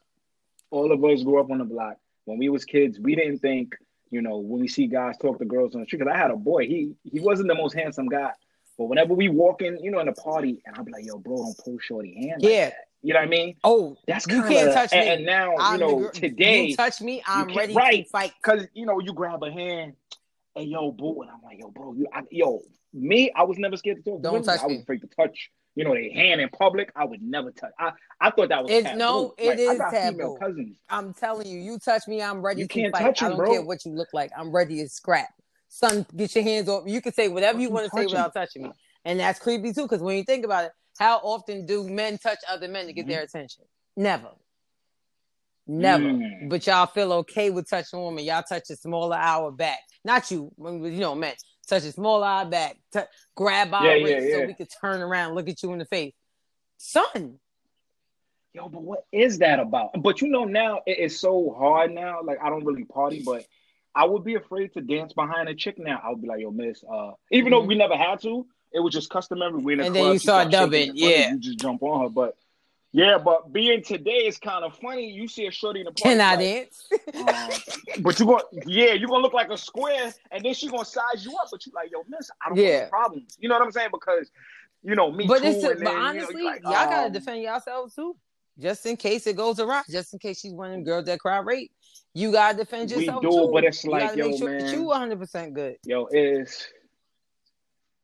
[0.71, 1.97] All of us grew up on the block.
[2.25, 3.75] When we was kids, we didn't think
[4.11, 5.99] you know when we see guys talk to girls on the street.
[5.99, 8.31] Because I had a boy, he he wasn't the most handsome guy,
[8.77, 11.37] but whenever we walk in, you know, in a party, and I'm like, "Yo, bro,
[11.37, 12.65] don't pull shorty hand." like Yeah.
[12.69, 12.85] that.
[13.01, 13.55] you know what I mean.
[13.63, 14.97] Oh, That's you kinda, can't touch me.
[14.99, 18.03] And, and now you I'm the know girl- today you touch me, I'm ready right.
[18.03, 18.33] to fight.
[18.41, 19.93] Cause you know you grab a hand,
[20.55, 22.61] and yo, boo, and I'm like, yo, bro, you, I, yo,
[22.93, 24.21] me, I was never scared to talk.
[24.21, 24.45] Don't women.
[24.45, 24.81] touch I was me.
[24.83, 25.49] afraid to touch.
[25.79, 26.91] You know, their hand in public.
[26.93, 27.71] I would never touch.
[27.79, 28.97] I, I thought that was It's- taboo.
[28.99, 30.37] no, it like, I is got taboo.
[30.37, 30.77] cousins.
[30.89, 33.01] I'm telling you, you touch me, I'm ready You to can't fight.
[33.03, 33.49] touch I don't bro.
[33.51, 34.29] care what you look like.
[34.37, 35.29] I'm ready to scrap.
[35.69, 36.83] Son, get your hands off.
[36.85, 38.71] You can say whatever you want to say without touching me.
[39.05, 42.39] And that's creepy too, because when you think about it, how often do men touch
[42.49, 43.09] other men to get Mhm.
[43.11, 43.63] their attention?
[43.95, 44.31] Never.
[45.65, 46.03] Never.
[46.03, 46.49] Mm.
[46.49, 48.25] But y'all feel okay with touching a woman.
[48.25, 49.79] Y'all touch a smaller hour back.
[50.03, 51.35] Not you, you know, men.
[51.69, 52.77] Touch a smaller eye back.
[52.91, 52.99] T-
[53.35, 54.45] grab our Yeah, yeah, wrist so yeah.
[54.47, 56.13] we could turn around, look at you in the face.
[56.77, 57.39] Son,
[58.53, 59.91] Yo, but what is that about?
[60.01, 62.21] But you know, now it is so hard now.
[62.23, 63.45] Like I don't really party, but
[63.93, 66.01] I would be afraid to dance behind a chick now.
[66.03, 66.83] I would be like, yo, miss.
[66.83, 67.67] Uh, even though Mhm.
[67.67, 69.53] we never had to, it was just customary.
[69.53, 71.31] We in a And then club, you start dubbing, in front of yeah.
[71.33, 72.35] You just jump on her, but.
[72.91, 75.11] Yeah, but being today is kind of funny.
[75.11, 76.83] You see a shorty in the party, can I like, dance?
[77.15, 77.49] um,
[78.03, 81.23] but you going yeah, you're gonna look like a square, and then she gonna size
[81.23, 81.49] you up.
[81.51, 82.79] But you like, yo, miss, I don't Yeah.
[82.81, 83.37] have problems.
[83.39, 83.89] You know what I'm saying?
[83.91, 84.31] Because
[84.81, 85.47] you know me but too.
[85.47, 88.15] it's and but then, honestly, you're like, y'all gotta um, defend yourselves too,
[88.57, 89.83] just in case it goes awry.
[89.89, 91.71] Just in case she's one of them girls that cry rape,
[92.15, 93.21] you gotta defend yourself.
[93.21, 93.49] We do, too.
[93.53, 94.73] but it's like, gotta yo, make sure that man.
[94.73, 95.75] you 100 percent good.
[95.85, 96.65] Yo, is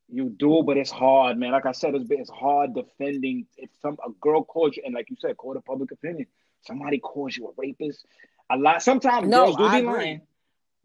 [0.07, 1.51] you do, but it's hard, man.
[1.51, 5.09] Like I said, it's it's hard defending if some a girl calls you, and like
[5.09, 6.27] you said, court of public opinion.
[6.61, 8.05] Somebody calls you a rapist.
[8.49, 8.81] A lot.
[8.81, 9.97] Sometimes No, girls do I be agree.
[9.97, 10.21] lying.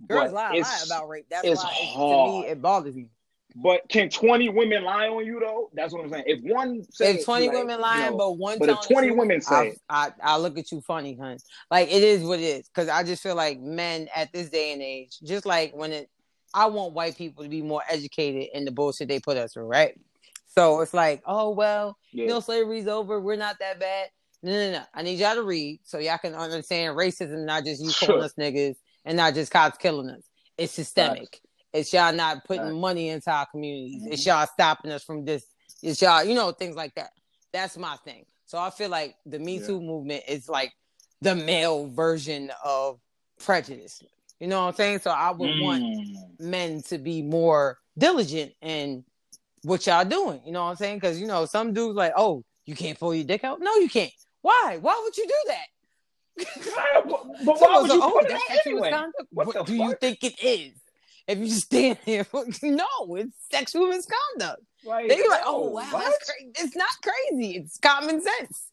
[0.09, 1.27] Girls lie, lie about rape.
[1.31, 2.45] That's it's why it's, to hard.
[2.45, 3.09] me it bothers me.
[3.57, 5.71] But can 20 women lie on you though?
[5.75, 6.25] That's what I'm saying.
[6.27, 9.09] If one says If 20 like, women you lying, know, but one but if 20
[9.09, 10.07] truth, women say I.
[10.23, 11.37] I I look at you funny, hun.
[11.71, 12.69] Like it is what it is.
[12.69, 16.09] Because I just feel like men at this day and age, just like when it,
[16.55, 19.67] I want white people to be more educated in the bullshit they put us through,
[19.67, 19.99] right?
[20.47, 22.25] So it's like, oh well, yeah.
[22.25, 23.21] you know, slavery's over.
[23.21, 24.09] We're not that bad.
[24.43, 24.83] No, no, no.
[24.95, 28.35] I need y'all to read so y'all can understand racism, not just you calling us
[28.39, 30.23] niggas and not just cops killing us.
[30.57, 31.41] It's systemic.
[31.73, 32.75] It's y'all not putting Facts.
[32.75, 34.03] money into our communities.
[34.03, 34.13] Mhm.
[34.13, 35.45] It's y'all stopping us from this.
[35.83, 37.11] It's y'all, you know, things like that.
[37.53, 38.25] That's my thing.
[38.47, 39.67] So I feel like the Me Yeah.
[39.67, 40.73] Too movement is like
[41.21, 42.99] the male version of
[43.39, 44.03] prejudice.
[44.41, 44.99] You know what I'm saying?
[45.01, 46.41] So I would want Mm.
[46.41, 49.05] men to be more diligent in
[49.63, 50.41] what y'all doing.
[50.47, 50.97] You know what I'm saying?
[50.97, 53.61] Because you know, some dudes like, oh, you can't pull your dick out.
[53.61, 54.13] No, you can't.
[54.43, 54.79] Why?
[54.81, 55.67] Why would you do that?
[57.07, 58.81] but why Someone's would you like, put it that's out anyway?
[58.91, 59.29] misconduct.
[59.33, 60.73] What What, the do you think it is?
[61.27, 62.27] If you just stand there,
[62.63, 64.63] no, it's sexual misconduct.
[64.85, 66.53] Like, They be like, oh wow, crazy.
[66.59, 67.57] It's not crazy.
[67.57, 68.70] It's common sense.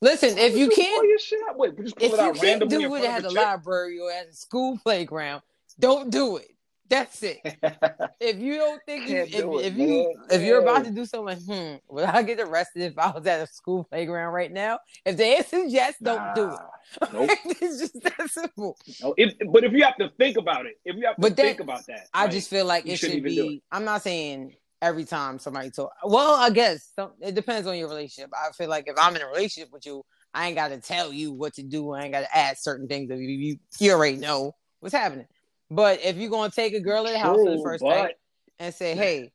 [0.00, 1.56] Listen, if you can't, your shit out?
[1.56, 4.78] Wait, just pull if you can't do it at a library or at a school
[4.84, 5.42] playground,
[5.78, 6.54] don't do it.
[6.88, 7.38] That's it.
[8.20, 10.26] If you don't think you, if, do it, if you, man.
[10.30, 13.40] if you're about to do something, hmm, would I get arrested if I was at
[13.40, 14.78] a school playground right now?
[15.04, 16.58] If the answer is yes, don't do it.
[17.12, 17.30] Nope.
[17.44, 18.78] it's just that simple.
[19.02, 21.36] No, if, but if you have to think about it, if you have to But
[21.36, 23.62] that- think about that, I like, just feel like it should be.
[23.72, 25.92] I'm not saying every time somebody talk.
[26.04, 28.30] Well, I guess some, it depends on your relationship.
[28.34, 31.12] I feel like if I'm in a relationship with you, I ain't got to tell
[31.12, 31.92] you what to do.
[31.92, 33.10] I ain't got to add certain things.
[33.10, 35.26] If you, you you already know What's happening?
[35.70, 38.16] But if you're gonna take a girl to the house for the first but-
[38.58, 39.32] and say, "Hey,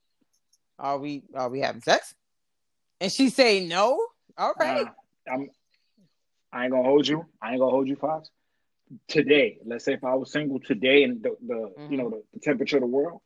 [0.77, 2.13] are we are we having sex?"
[3.01, 3.99] and she say no,
[4.37, 5.49] all right, Nah, I'm.
[6.53, 7.25] I ain't gonna hold you.
[7.41, 8.29] I ain't gonna hold you, Fox.
[9.07, 11.91] Today, let's say if I was single today and the, the Mhm.
[11.91, 13.21] you know the, the temperature of the world,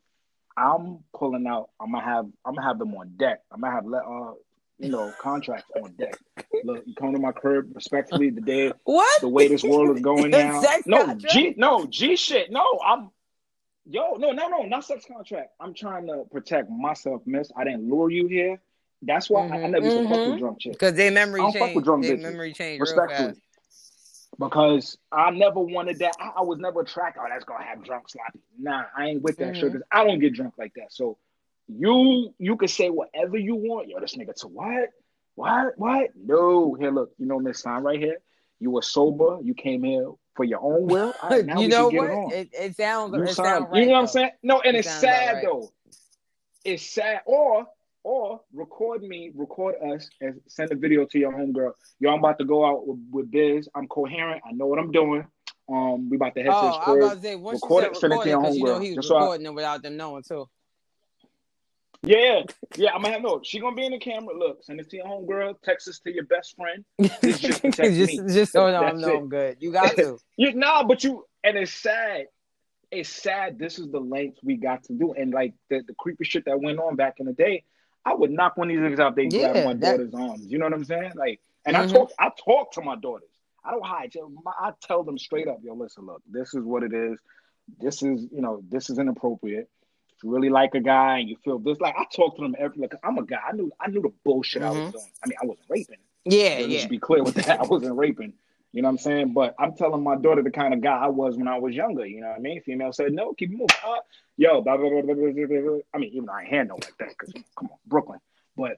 [0.56, 1.70] I'm pulling out.
[1.80, 2.26] I'm gonna have.
[2.46, 3.42] I'm gonna have them on deck.
[3.52, 4.34] I'm gonna have let uh
[4.80, 6.18] you know contracts on deck.
[6.64, 8.30] Look, you come to my crib respectfully.
[8.30, 9.22] The day what?
[9.22, 10.62] the way this world is going now.
[10.86, 11.34] No contract?
[11.34, 11.54] G.
[11.58, 12.52] No G shit.
[12.52, 13.10] No, I'm.
[13.86, 15.50] Yo, no, no, no, not sex contract.
[15.60, 17.52] I'm trying to protect myself, miss.
[17.58, 18.62] I didn't lure you here.
[19.02, 20.76] That's why I, I never used to fuck with drunk chicks.
[20.76, 22.22] Because their memory I don't fuck with drunk Their bitches.
[22.22, 23.42] memory changed real respectfully.
[24.40, 26.16] Because I never wanted that.
[26.20, 27.22] I, I was never attracted.
[27.24, 28.40] Oh, that's gonna have drunk sloppy.
[28.60, 29.60] Nah, I ain't with that Mhm.
[29.60, 29.72] shit.
[29.74, 30.92] 'cause I don't get drunk like that.
[30.92, 31.18] So
[31.68, 33.90] you you can say whatever you want.
[33.90, 34.90] Yo, this nigga to what?
[35.36, 35.78] What?
[35.78, 36.10] What?
[36.16, 36.74] No.
[36.76, 37.12] Here, look.
[37.18, 38.18] You know this sign right here.
[38.60, 39.40] You were sober.
[39.44, 41.14] You came here for your own will.
[41.24, 42.34] Right, you we know what?
[42.34, 42.50] it.
[42.54, 43.14] It, sounds.
[43.16, 43.82] You it signed- sounds right.
[43.82, 44.32] you know what I'm saying?
[44.42, 45.44] No, and It it's sad right.
[45.46, 45.72] though.
[46.66, 47.22] It's sad.
[47.26, 47.68] Or
[48.04, 51.72] or record me, record us, and send a video to your homegirl.
[52.00, 53.70] Yo, I'm about to go out with, with Biz.
[53.76, 54.42] I'm coherent.
[54.48, 55.26] I know what I'm doing.
[55.70, 57.04] Um, we about to head to Oh, I was crib.
[57.04, 58.84] about to say once Record it, send it to your because you know homegirl.
[58.84, 60.50] he was Just so I- recording it without them knowing too.
[62.06, 62.42] Yeah,
[62.76, 62.90] yeah.
[62.94, 63.40] I'm gonna have no.
[63.44, 64.38] She gonna be in the camera.
[64.38, 65.56] Look, send it to your homegirl.
[65.64, 66.84] Text this to your best friend.
[67.22, 69.18] This just just, just so no, That's no, it.
[69.18, 69.58] I'm good.
[69.62, 70.18] You got to.
[70.38, 72.26] You nah, but you and it's sad.
[72.92, 73.58] It's sad.
[73.58, 76.60] This is the length we got to do, and like the, the creepy shit that
[76.60, 77.64] went on back in the day.
[78.06, 79.16] I would knock one of these niggas out.
[79.16, 80.46] They Yeah, grab my that- daughter's arms.
[80.52, 81.14] You know what I'm saying?
[81.16, 81.94] Like, and I Mhm.
[81.94, 82.12] talk.
[82.20, 83.30] I talk to my daughters.
[83.64, 84.14] I don't hide.
[84.60, 85.60] I tell them straight up.
[85.64, 86.22] Yo, listen, look.
[86.30, 87.18] This is what it is.
[87.80, 88.62] This is you know.
[88.70, 89.70] This is inappropriate.
[90.18, 92.56] If you really like a guy and you feel this, like I talk to them
[92.60, 92.78] every.
[92.82, 93.40] Like I'm a guy.
[93.48, 93.72] I knew.
[93.80, 94.92] I knew the bullshit I was Mhm.
[94.92, 95.06] doing.
[95.24, 95.98] I mean, I wasn't raping.
[96.26, 96.78] Yeah, Let's yeah.
[96.80, 97.60] just be clear with that.
[97.62, 98.34] I wasn't raping.
[98.74, 99.34] You know what I'm saying?
[99.34, 102.06] But I'm telling my daughter the kind of guy I was when I was younger.
[102.06, 102.60] You know what I mean?
[102.62, 103.68] Female said, no, keep moving.
[103.86, 103.98] Uh,
[104.38, 105.78] yo, blah, blah, blah, blah, blah, blah, blah.
[105.94, 108.20] I mean, even though I handle like that because come on, Brooklyn.
[108.56, 108.78] But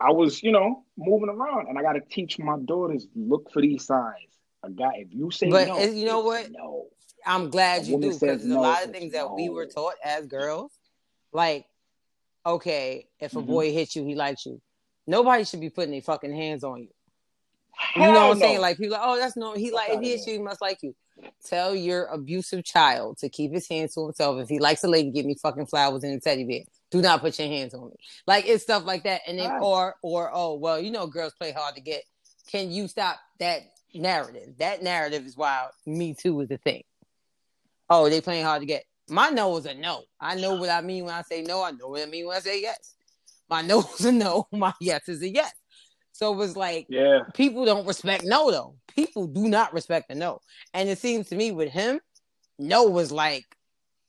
[0.00, 3.60] I was, you know, moving around, and I got to teach my daughters look for
[3.60, 4.14] these signs.
[4.62, 6.50] A guy, if you say but no, you know what?
[6.50, 6.86] No,
[7.24, 9.34] I'm glad you do because no, a lot of things that no.
[9.34, 10.72] we were taught as girls,
[11.32, 11.66] like,
[12.44, 13.46] okay, if a mm-hmm.
[13.46, 14.60] boy hits you, he likes you.
[15.06, 16.88] Nobody should be putting their fucking hands on you.
[17.72, 18.46] Hell you know what I'm no.
[18.46, 18.60] saying?
[18.60, 19.54] Like people, like, oh, that's no.
[19.54, 20.94] He like if he hits you, he must like you.
[21.44, 24.40] Tell your abusive child to keep his hands to himself.
[24.40, 26.60] If he likes a lady, give me fucking flowers and a teddy bear.
[26.90, 27.96] Do not put your hands on me.
[28.26, 29.22] Like it's stuff like that.
[29.26, 29.62] And then Right.
[29.62, 32.02] or or oh well, you know, girls play hard to get.
[32.50, 33.60] Can you stop that
[33.94, 34.54] narrative?
[34.58, 36.82] That narrative is why Me Too is the thing.
[37.90, 38.84] Oh, they playing hard to get.
[39.08, 40.02] My no is a no.
[40.20, 41.62] I know what I mean when I say no.
[41.62, 42.94] I know what I mean when I say yes.
[43.48, 44.46] My no is a no.
[44.52, 45.52] My yes is a yes.
[46.18, 47.20] So it was like Yeah.
[47.32, 48.74] people don't respect no though.
[48.88, 50.40] People do not respect the no.
[50.74, 52.00] And it seems to me with him,
[52.58, 53.44] no was like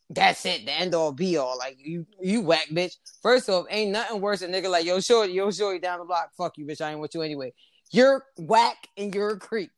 [0.09, 1.55] that's it, the end all be all.
[1.55, 2.95] Like you you whack bitch.
[3.21, 6.31] First off, ain't nothing worse than nigga like yo shorty, yo shorty down the block.
[6.35, 6.81] Fuck you, bitch.
[6.81, 7.53] I ain't with you anyway.
[7.91, 9.69] You're whack and you're a creep.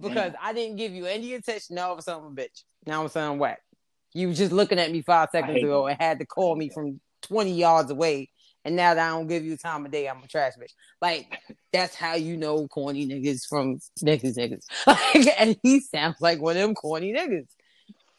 [0.00, 1.74] Because I didn't give you any attention.
[1.74, 2.62] Now all of a sudden I'm a bitch.
[2.86, 3.60] Now I'm saying whack.
[4.14, 5.92] You was just looking at me five seconds ago that.
[5.92, 8.30] and had to call me from 20 yards away.
[8.64, 10.72] And now that I don't give you time of day, I'm a trash bitch.
[11.00, 11.40] Like,
[11.72, 14.64] that's how you know corny niggas from niggas niggas.
[14.86, 17.48] Like, and he sounds like one of them corny niggas.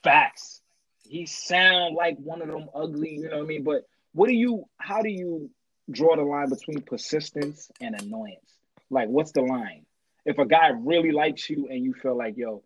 [0.03, 0.61] Facts.
[1.07, 3.63] He sound like one of them ugly, you know what I mean?
[3.63, 5.49] But what do you how do you
[5.91, 8.57] draw the line between persistence and annoyance?
[8.89, 9.85] Like what's the line?
[10.25, 12.63] If a guy really likes you and you feel like, yo,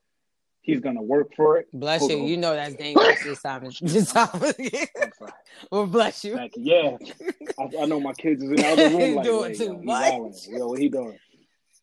[0.68, 1.68] he's gonna work for it.
[1.74, 2.18] Bless Hold you.
[2.20, 2.24] on.
[2.28, 3.64] You know that's dangerous this time.
[3.82, 4.30] This time.
[4.34, 4.86] of year.
[5.02, 5.32] I'm sorry.
[5.72, 6.36] well, bless you.
[6.36, 6.98] Like, yeah.
[7.58, 10.04] I, I know my kids is in the other room like, Doing too yo, much.
[10.14, 10.50] wildin'.
[10.60, 11.18] Yo, what he doing?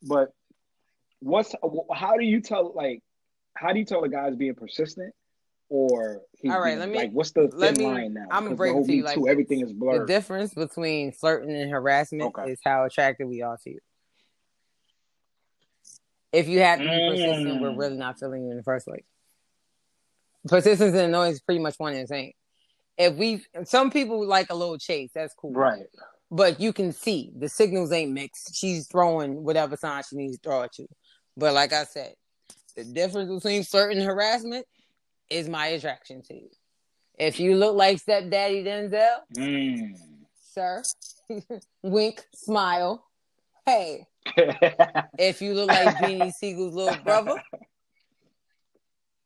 [0.02, 0.28] But
[1.20, 1.54] what's
[1.92, 3.00] how do you tell like
[3.56, 5.14] how do you tell a guy's being persistent
[5.70, 8.26] or he's All right, being, let me- like what's the thin me- line now?
[8.30, 10.02] I'ma 'Cause break it to you like Too, everything is blurred.
[10.02, 12.50] The difference between flirting and harassment Okay.
[12.52, 13.78] is how attractive we are to you.
[16.34, 17.78] If you have to be persistent, we're Mm.
[17.78, 19.04] really not feeling you in the first place.
[20.48, 22.32] Persistence and annoyance is pretty much one and the same.
[22.98, 25.52] If we, some people like a little chase, that's cool.
[25.52, 25.86] Right.
[26.32, 28.56] But you can see the signals ain't mixed.
[28.56, 30.88] She's throwing whatever sign she needs to throw at you.
[31.36, 32.14] But like I said,
[32.74, 34.66] the difference between certain harassment
[35.30, 36.50] is my attraction to you.
[37.16, 40.24] If you look like stepdaddy Denzel, Mm.
[40.50, 40.82] sir,
[41.82, 43.06] wink, smile.
[43.64, 44.06] Hey,
[45.18, 47.42] if you look like Beanie Sigel's little brother,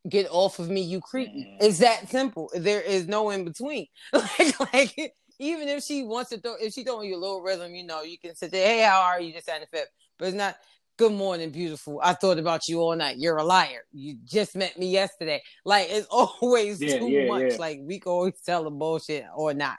[0.08, 1.30] get off of me, you creep.
[1.60, 2.50] It's that simple.
[2.54, 3.86] There is no in between.
[4.12, 7.74] like, like even if she wants to throw, if she throwing you a little rhythm,
[7.74, 8.66] you know, you can sit there.
[8.66, 9.32] Hey, how are you?
[9.32, 10.56] Just had a fit, but it's not.
[10.96, 12.00] Good morning, beautiful.
[12.02, 13.18] I thought about you all night.
[13.18, 13.84] You're a liar.
[13.92, 15.40] You just met me yesterday.
[15.64, 17.52] Like it's always Yeah, too yeah, much.
[17.52, 17.56] yeah.
[17.56, 19.76] Like we can always tell the bullshit or not.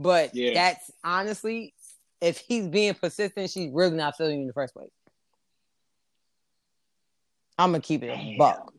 [0.00, 1.72] But that's honestly,
[2.20, 4.90] if he's being persistent, she's really not feeling you in the first place.
[7.58, 8.72] I'm gonna keep it a buck.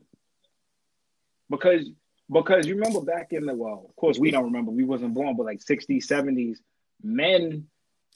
[1.49, 1.89] because
[2.31, 4.71] because you remember back in the well, of course we don't remember.
[4.71, 6.57] We wasn't born, but like 60s, 70s,
[7.01, 7.67] men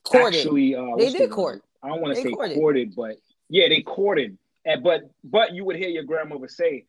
[0.03, 0.38] Courted.
[0.38, 1.63] actually uh, They what's the court.
[1.81, 2.55] I don't want to say courted.
[2.55, 2.95] courted.
[2.95, 3.15] but
[3.49, 4.38] yeah, they courted.
[4.65, 6.86] And but but you would hear your grandmother say,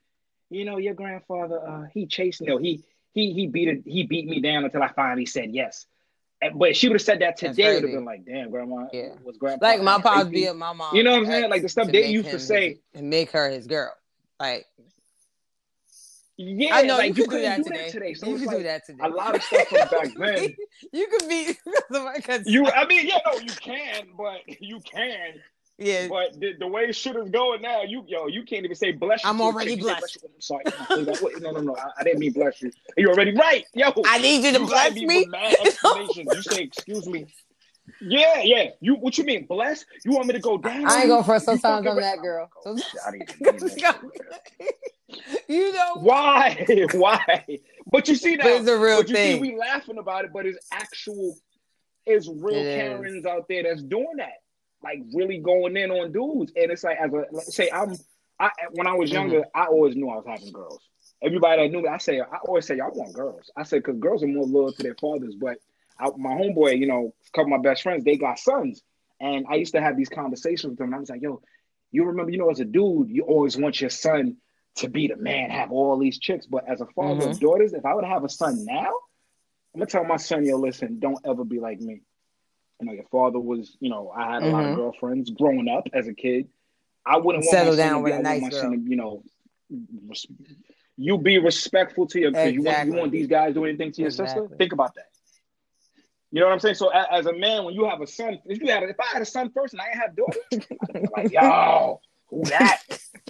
[0.51, 2.49] you know, your grandfather, uh, he chased me.
[2.49, 3.83] No, he he he beat it.
[3.87, 5.87] He beat me down until I finally said yes.
[6.55, 9.11] But if she would have said that today, would have been like, damn, grandma, Yeah.
[9.23, 10.97] was grandpa Like my pops be at my mom.
[10.97, 11.51] You know what I'm saying?
[11.51, 12.81] Like the stuff they used to say.
[12.95, 13.93] and make her his girl.
[14.41, 14.67] Like
[16.37, 17.77] Yeah, I know like you could do that do today.
[17.85, 18.15] that today.
[18.15, 19.05] So you could like, do that today.
[19.05, 20.55] a lot of stuff from back then.
[20.93, 21.55] you could be
[22.47, 25.35] You, I mean, yeah, no, you can, but you can,
[25.79, 26.09] yeah.
[26.09, 29.23] but the, the way shit is going now, you, yo, you can't even say bless
[29.25, 29.31] you.
[29.31, 29.81] I'm already chick.
[29.83, 30.19] You say, blessed.
[30.25, 31.41] I'm sorry.
[31.41, 32.71] No, no, no, I, I didn't mean bless you.
[32.97, 33.93] You already right, yo.
[34.07, 35.07] I need you to you bless me.
[35.07, 36.29] with mad explanations.
[36.35, 37.27] You say, excuse me.
[38.01, 38.71] Yeah, yeah.
[38.81, 39.85] You, what you mean, bless?
[40.05, 40.87] You want me to go down?
[40.87, 42.49] I ain't going for sometimes I'm that girl.
[42.65, 44.01] Oh, So- shit, I didn't even mean that.
[45.49, 46.65] you know, Why?
[46.95, 47.45] Why?
[47.91, 49.35] But you see but it's a real but you thing.
[49.37, 51.37] see, we laughing about it, but it's actual,
[52.07, 52.77] it's real It.
[52.77, 54.42] Karens out there that's doing that,
[54.85, 56.53] like really going in on dudes.
[56.57, 57.99] And it's like, as a say, I'm,
[58.39, 59.13] I when I was Mm-hmm.
[59.13, 60.83] younger, I always knew I was having girls.
[61.23, 63.51] Everybody that knew me, I say, I always say, I want girls.
[63.57, 65.35] I say, because girls are more loyal to their fathers.
[65.41, 65.59] But
[65.99, 68.83] I, my homeboy, you know, a couple of my best friends, they got sons,
[69.21, 70.89] and I used to have these conversations with them.
[70.89, 71.41] And I was like, yo,
[71.93, 74.37] you remember, you know, as a dude, you always want your son
[74.77, 76.47] to be the man, have all these chicks.
[76.47, 78.93] But as a father of daughters, if I would have a son now,
[79.75, 82.03] I'm gonna tell my son, yo, listen, don't ever be like me.
[82.83, 84.75] You know, your father was, you know, I had a lot of Mhm.
[84.75, 86.49] girlfriends growing up as a kid.
[87.07, 88.73] I wouldn't Settle down with be, a nice girl.
[88.73, 89.23] to, you know,
[90.09, 90.27] res-
[90.97, 94.03] you be respectful to your because you want you want these guys doing anything to
[94.03, 94.49] your sister.
[94.59, 95.07] Think about that.
[96.33, 96.75] You know what I'm saying?
[96.75, 99.07] So a- as a man, when you have a son, if you had, if I
[99.13, 102.83] had a son first and I didn't have be like, yo, who that?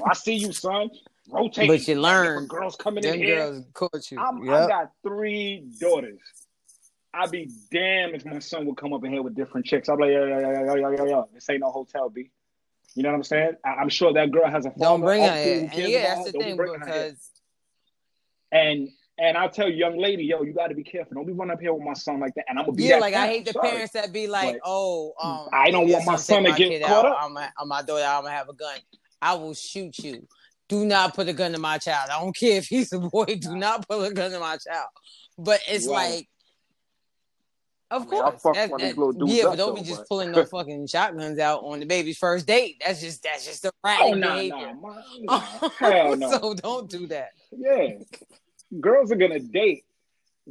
[0.02, 0.90] I see you, son.
[1.28, 1.68] Rotate.
[1.68, 2.46] But you learn.
[2.46, 3.36] girls coming Them in here.
[3.36, 4.18] girls caught you.
[4.18, 6.20] I'm, I got three daughters.
[7.14, 9.88] I'd be damned if my son would come up in here with different chicks.
[9.88, 11.28] I'm like, yo, yo, yo, yo, yo, yo, yo.
[11.34, 12.30] This ain't no hotel, B.
[12.94, 13.52] You know what I'm saying?
[13.64, 14.72] I, I'm sure that girl has a.
[14.78, 15.68] Don't bring her here.
[15.72, 16.94] And yeah, that's the thing bringing her here.
[17.04, 17.30] because
[18.50, 21.14] And and I'll tell you, young lady, yo, you got to be careful.
[21.14, 22.44] Don't be running up here with my son like that.
[22.48, 23.70] And I'm gonna be yeah, like I hate the Sorry.
[23.70, 26.82] parents that be like, But "Oh, um, I don't want my son to my get
[26.82, 27.12] caught out.
[27.12, 27.18] up.
[27.20, 28.04] I'm, a, I'm my daughter.
[28.04, 28.78] I'm gonna have a gun.
[29.20, 30.26] I will shoot you.
[30.68, 32.10] Do not put a gun to my child.
[32.10, 33.26] I don't care if he's a boy.
[33.38, 34.88] Do not put a gun to my child.
[35.38, 36.10] But it's Right.
[36.10, 36.28] like,
[37.92, 39.82] of I mean, course, fuck that- one of these little dudes yeah, but don't be
[39.82, 42.82] just pulling no fucking shotguns out on the baby's first date.
[42.84, 44.74] That's just that's just a Oh erratic no, behavior.
[44.80, 45.40] no, nah,
[45.78, 46.30] hell no.
[46.30, 47.30] so don't do that.
[47.56, 47.88] Yeah,
[48.80, 49.84] girls are gonna date.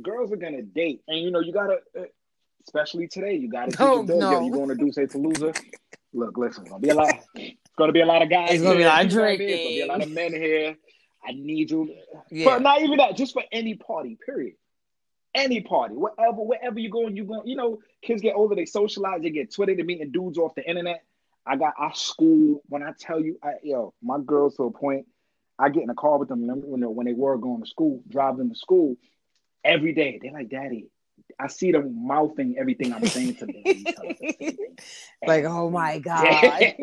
[0.02, 2.04] Girls are gonna date, and you know you gotta, uh,
[2.66, 4.32] especially today, you gotta keep Oh, no.
[4.32, 5.58] Yo, you going to do say Palooza?
[6.14, 7.14] Look, listen, gonna be a lot.
[7.36, 8.52] It's gonna be a lot of guys.
[8.54, 9.34] It's gonna be here, a lot of you know what I?
[9.34, 10.76] It's gonna be a lot of men here.
[11.26, 11.94] I need you.
[12.32, 12.46] Yeah.
[12.46, 14.54] But not even that, just for any party, period.
[15.34, 17.48] Any party, wherever, wherever you going, you going.
[17.48, 20.68] You know, kids get older, they socialize, they get Twitter, they meeting dudes off the
[20.68, 21.04] internet.
[21.46, 22.62] I got our school.
[22.68, 25.08] When I tell you, I, yo, my girls to a point,
[25.58, 28.04] I get in a car with them when they, when they were going to school,
[28.10, 28.98] drive them to school
[29.64, 30.20] every day.
[30.22, 30.88] They're like, Daddy,
[31.40, 33.56] I see them mouthing everything I'm saying to them.
[33.64, 34.58] You tell us the same thing.
[35.28, 36.26] Like, oh my god.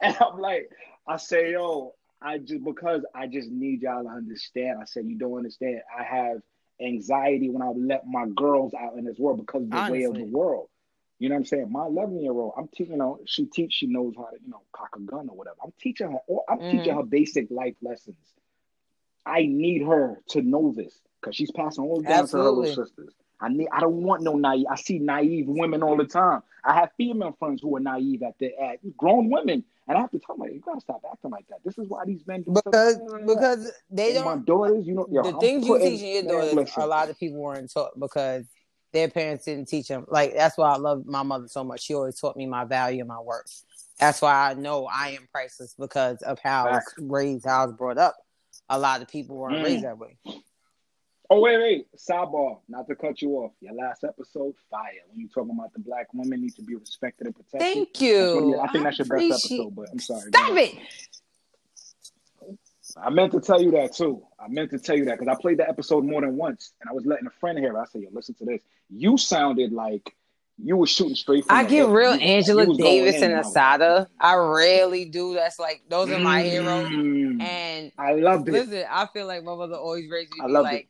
[0.00, 0.70] and I'm like,
[1.06, 4.78] I say, yo, I just because I just need y'all to understand.
[4.80, 5.80] I said, you don't understand.
[5.96, 6.38] I have
[6.82, 10.14] anxiety when I let my girls out in this world because of the way of
[10.16, 10.68] the world.
[11.18, 11.72] You know what I'm saying?
[11.72, 14.50] My 11 year old, I'm teaching, you know, she teach, she knows how to, you
[14.50, 15.56] know, cock a gun or whatever.
[15.64, 16.70] I'm teaching her, all, I'm Mhm.
[16.70, 18.16] teaching her basic life lessons.
[19.24, 23.14] I need her to know this because she's passing all down to her little sisters.
[23.40, 23.68] I need.
[23.72, 24.66] I don't want no naive.
[24.70, 26.42] I see naive women all the time.
[26.64, 30.10] I have female friends who are naive at the at grown women, and I have
[30.12, 31.58] to tell them, you gotta stop acting like that.
[31.64, 35.06] This is why these men do because because they And don't My daughters, you know,
[35.10, 36.82] yo, the I'm things you teaching your daughters listen.
[36.82, 38.46] a lot of people weren't taught because
[38.92, 40.04] their parents didn't teach them.
[40.08, 41.82] Like that's why i love my mother so much.
[41.82, 43.64] She always taught me my value and my worth.
[43.98, 47.66] That's why i know i am priceless because of how I was raised how i
[47.66, 48.16] was brought up.
[48.68, 49.64] A lot of people weren't Mm.
[49.64, 50.16] raised that way
[51.32, 52.58] Oh wait, wait, sidebar.
[52.68, 53.52] Not to cut you off.
[53.62, 54.90] Your last episode, fire.
[55.08, 57.60] When you talking about the black women need to be respected and protected.
[57.60, 60.28] thank That's one of you I think that's your best episode, but I'm sorry.
[60.28, 60.74] stop ahead.
[62.42, 62.58] it
[62.98, 64.22] I meant to tell you that too.
[64.38, 66.90] I meant to tell you that because I played the episode more than once, and
[66.90, 67.74] I was letting a friend hear.
[67.74, 67.80] it.
[67.80, 68.60] I said, "Yo, listen to this.
[68.90, 70.14] You sounded like
[70.62, 71.88] you were shooting straight from I get hip.
[71.88, 74.06] real You- Angela Davis and Assata.
[74.20, 75.32] I really do.
[75.32, 76.90] That's like those are my heroes.
[76.90, 77.42] Mm.
[77.42, 78.52] And I love it.
[78.52, 80.88] listen, I feel like my mother always raised me I loved like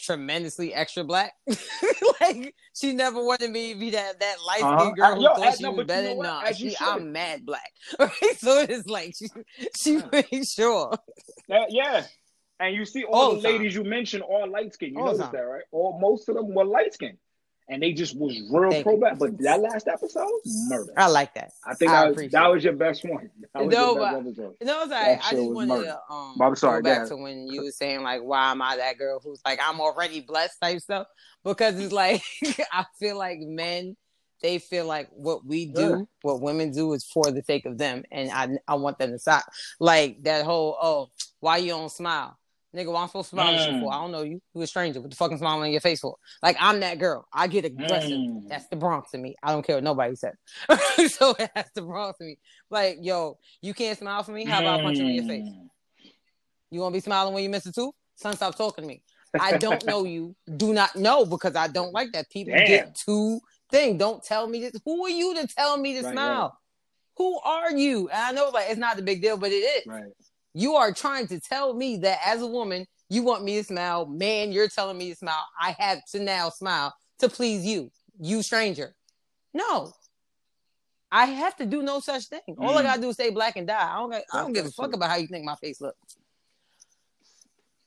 [0.00, 1.32] tremendously extra black.
[2.20, 4.90] like she never wanted me to be that that light skinned Uh-huh.
[4.92, 6.14] girl who Yo, thought as- she no, was but you better.
[6.16, 6.22] know?
[6.22, 6.76] Nah, As she.
[6.80, 7.72] I'm mad black.
[7.98, 8.12] Right?
[8.38, 9.28] So it's like she
[9.76, 10.96] she made sure.
[11.48, 12.04] Yeah.
[12.58, 14.92] And you see all, All the the ladies you mentioned all light skinned.
[14.94, 15.30] You All time.
[15.32, 15.64] that, right?
[15.72, 17.18] Or most of them were light skinned.
[17.68, 18.98] And they just was real Thank pro you.
[19.00, 19.18] black.
[19.18, 20.30] But that last episode,
[20.68, 20.92] murder.
[20.96, 21.50] I like that.
[21.66, 23.28] I think I that, was, that was your best one.
[23.54, 24.54] That was No, your but- episode.
[24.62, 25.18] No, it's all That right.
[25.18, 25.84] I just was wanted murder.
[26.08, 27.08] to um I'm sorry, go go back ahead.
[27.08, 30.20] to when you were saying like, why am I that girl who's like I'm already
[30.20, 31.08] blessed type stuff?
[31.44, 32.22] Because it's like
[32.72, 33.96] I feel like men
[34.42, 36.02] they feel like what we do, Yeah.
[36.22, 39.18] what women do, is for the sake of them, and I I want them to
[39.18, 39.44] stop.
[39.80, 41.08] Like that whole oh,
[41.40, 42.38] why you don't smile?
[42.76, 43.80] Nigga, why I'm supposed to smile at you Mm.
[43.80, 43.92] for?
[43.94, 44.40] I don't know you.
[44.54, 45.00] You a stranger.
[45.00, 46.16] What the fucking smile on your face for?
[46.42, 47.26] Like I'm that girl.
[47.32, 48.18] I get aggressive.
[48.18, 48.48] Mm.
[48.48, 49.34] That's the Bronx to me.
[49.42, 50.34] I don't care what nobody says.
[51.14, 52.38] so that's the Bronx to me.
[52.70, 54.44] Like, yo, you can't smile for me?
[54.44, 55.44] How about I punch you in your face?
[55.44, 55.68] Mm.
[56.70, 57.94] You gonna be smiling when you miss a tooth?
[58.16, 59.02] Son, stop talking to me.
[59.38, 60.34] I don't know you.
[60.56, 62.28] Do not know because I don't like that.
[62.30, 62.66] People Damn.
[62.66, 63.98] get too thing.
[63.98, 64.72] Don't tell me this.
[64.84, 66.58] Who are you to tell me to Right, smile?
[67.16, 68.08] Who are you?
[68.08, 69.86] And I know like it's not the big deal, but it is.
[69.86, 70.12] Right.
[70.58, 74.06] You are trying to tell me that as a woman, you want me to smile.
[74.06, 75.44] Man, you're telling me to smile.
[75.60, 78.94] I have to now smile to please you, you stranger.
[79.52, 79.92] No.
[81.12, 82.40] I have to do no such thing.
[82.58, 82.84] All I Mm.
[82.84, 83.86] gotta do is stay black and die.
[83.92, 85.98] I don't, got- I don't give a fuck about how you think my face looks.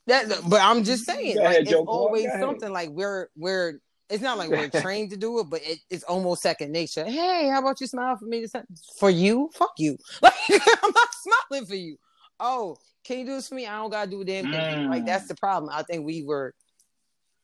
[0.05, 1.85] That, but I'm just saying, like, ahead, it's Joe.
[1.87, 3.79] Always something like we're we're.
[4.09, 7.05] It's not like we're trained to do it, but it, it's almost second nature.
[7.05, 8.45] Hey, how about you smile for me?
[8.47, 8.63] To
[8.99, 9.97] for you, fuck you.
[10.21, 11.09] Like I'm not
[11.47, 11.97] smiling for you.
[12.39, 13.67] Oh, can you do this for me?
[13.67, 14.79] I don't gotta do a damn thing.
[14.79, 14.89] Mm.
[14.89, 15.71] Like that's the problem.
[15.73, 16.53] I think we were.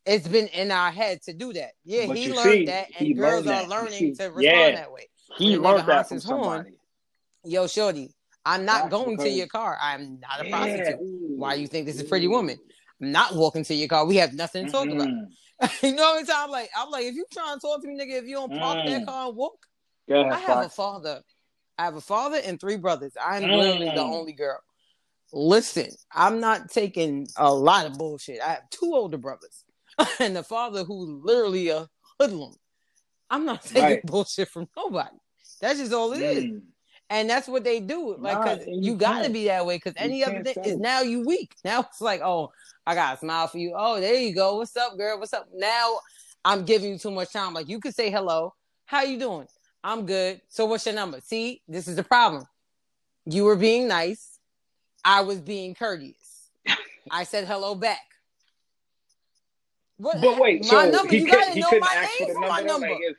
[0.06, 1.72] It's been in our head to do that.
[1.84, 3.70] Yeah, But he learned see, that, and girls learned are that.
[3.70, 4.72] Learning to respond yeah.
[4.76, 5.10] that way.
[5.38, 6.74] He learned that from his horn.
[7.44, 8.14] Yo, shorty,
[8.46, 9.78] I'm not That's going to your car.
[9.82, 10.58] I'm not a Yeah.
[10.58, 11.00] prostitute.
[11.02, 11.36] Ooh.
[11.38, 12.60] Why you think this is a pretty woman?
[13.02, 14.06] I'm not walking to your car.
[14.06, 15.08] We have nothing to talk about.
[15.08, 15.28] Mm.
[15.84, 16.40] you know what I'm saying?
[16.40, 18.54] I'm like, I'm like, if you trying to talk to me, nigga, if you don't
[18.60, 19.06] park that Mm.
[19.06, 19.66] car and walk,
[20.08, 21.24] ahead, I have a father.
[21.78, 23.14] I have a father and three brothers.
[23.20, 23.58] I'm Mm.
[23.58, 24.60] literally the only girl.
[25.34, 28.42] Listen, I'm not taking a lot of bullshit.
[28.42, 29.64] I have two older brothers
[30.20, 31.88] and the father who literally a
[32.20, 32.56] hoodlum.
[33.30, 34.06] I'm not taking Right.
[34.06, 35.16] bullshit from nobody.
[35.62, 36.62] That's just all it is, Mm.
[37.10, 38.16] and that's what they do.
[38.18, 39.78] Like, Nah, 'cause you, you got to be that way.
[39.78, 41.56] Because any other thing is now you weak.
[41.66, 42.52] Now it's like, oh,
[42.86, 43.74] I got a smile for you.
[43.76, 44.58] Oh, there you go.
[44.58, 45.20] What's up, girl?
[45.20, 45.48] What's up?
[45.54, 46.00] Now
[46.44, 47.54] I'm giving you too much time.
[47.54, 48.54] Like you could say hello.
[48.86, 49.48] How you doing?
[49.84, 50.42] I'm good.
[50.50, 51.20] So what's your number?
[51.22, 52.46] See, this is the problem.
[53.26, 54.35] You were being nice.
[55.06, 56.50] I was being courteous.
[57.12, 58.00] I said hello back.
[59.98, 61.14] What, But wait, my so number.
[61.14, 62.68] he, you gotta he know my name for my number.
[62.68, 62.90] number.
[62.90, 63.18] Like, if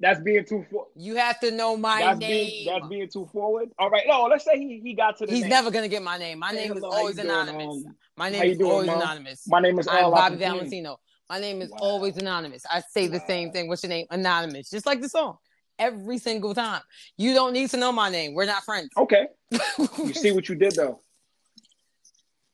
[0.00, 0.66] that's being too.
[0.70, 2.28] For, you have to know my that's name.
[2.28, 3.70] being that's being too forward.
[3.78, 4.24] All right, no.
[4.24, 5.32] Let's say he, he got to the.
[5.32, 5.50] He's name.
[5.50, 6.40] never gonna get my name.
[6.40, 7.30] My Hey, name is hello, how always you doing?
[7.34, 7.84] anonymous.
[7.86, 8.96] Um, my name is doing, always Mom?
[8.96, 9.42] anonymous.
[9.46, 10.98] My name is I'm Bobby Valentino.
[11.30, 11.78] My name is Wow.
[11.80, 12.66] always anonymous.
[12.68, 13.68] I say the same thing.
[13.68, 14.06] What's your name?
[14.10, 14.68] Anonymous.
[14.68, 15.38] Just like the song.
[15.78, 16.82] Every single time.
[17.16, 18.34] You don't need to know my name.
[18.34, 18.90] We're not friends.
[18.98, 19.28] Okay,
[20.04, 21.00] you see what you did though.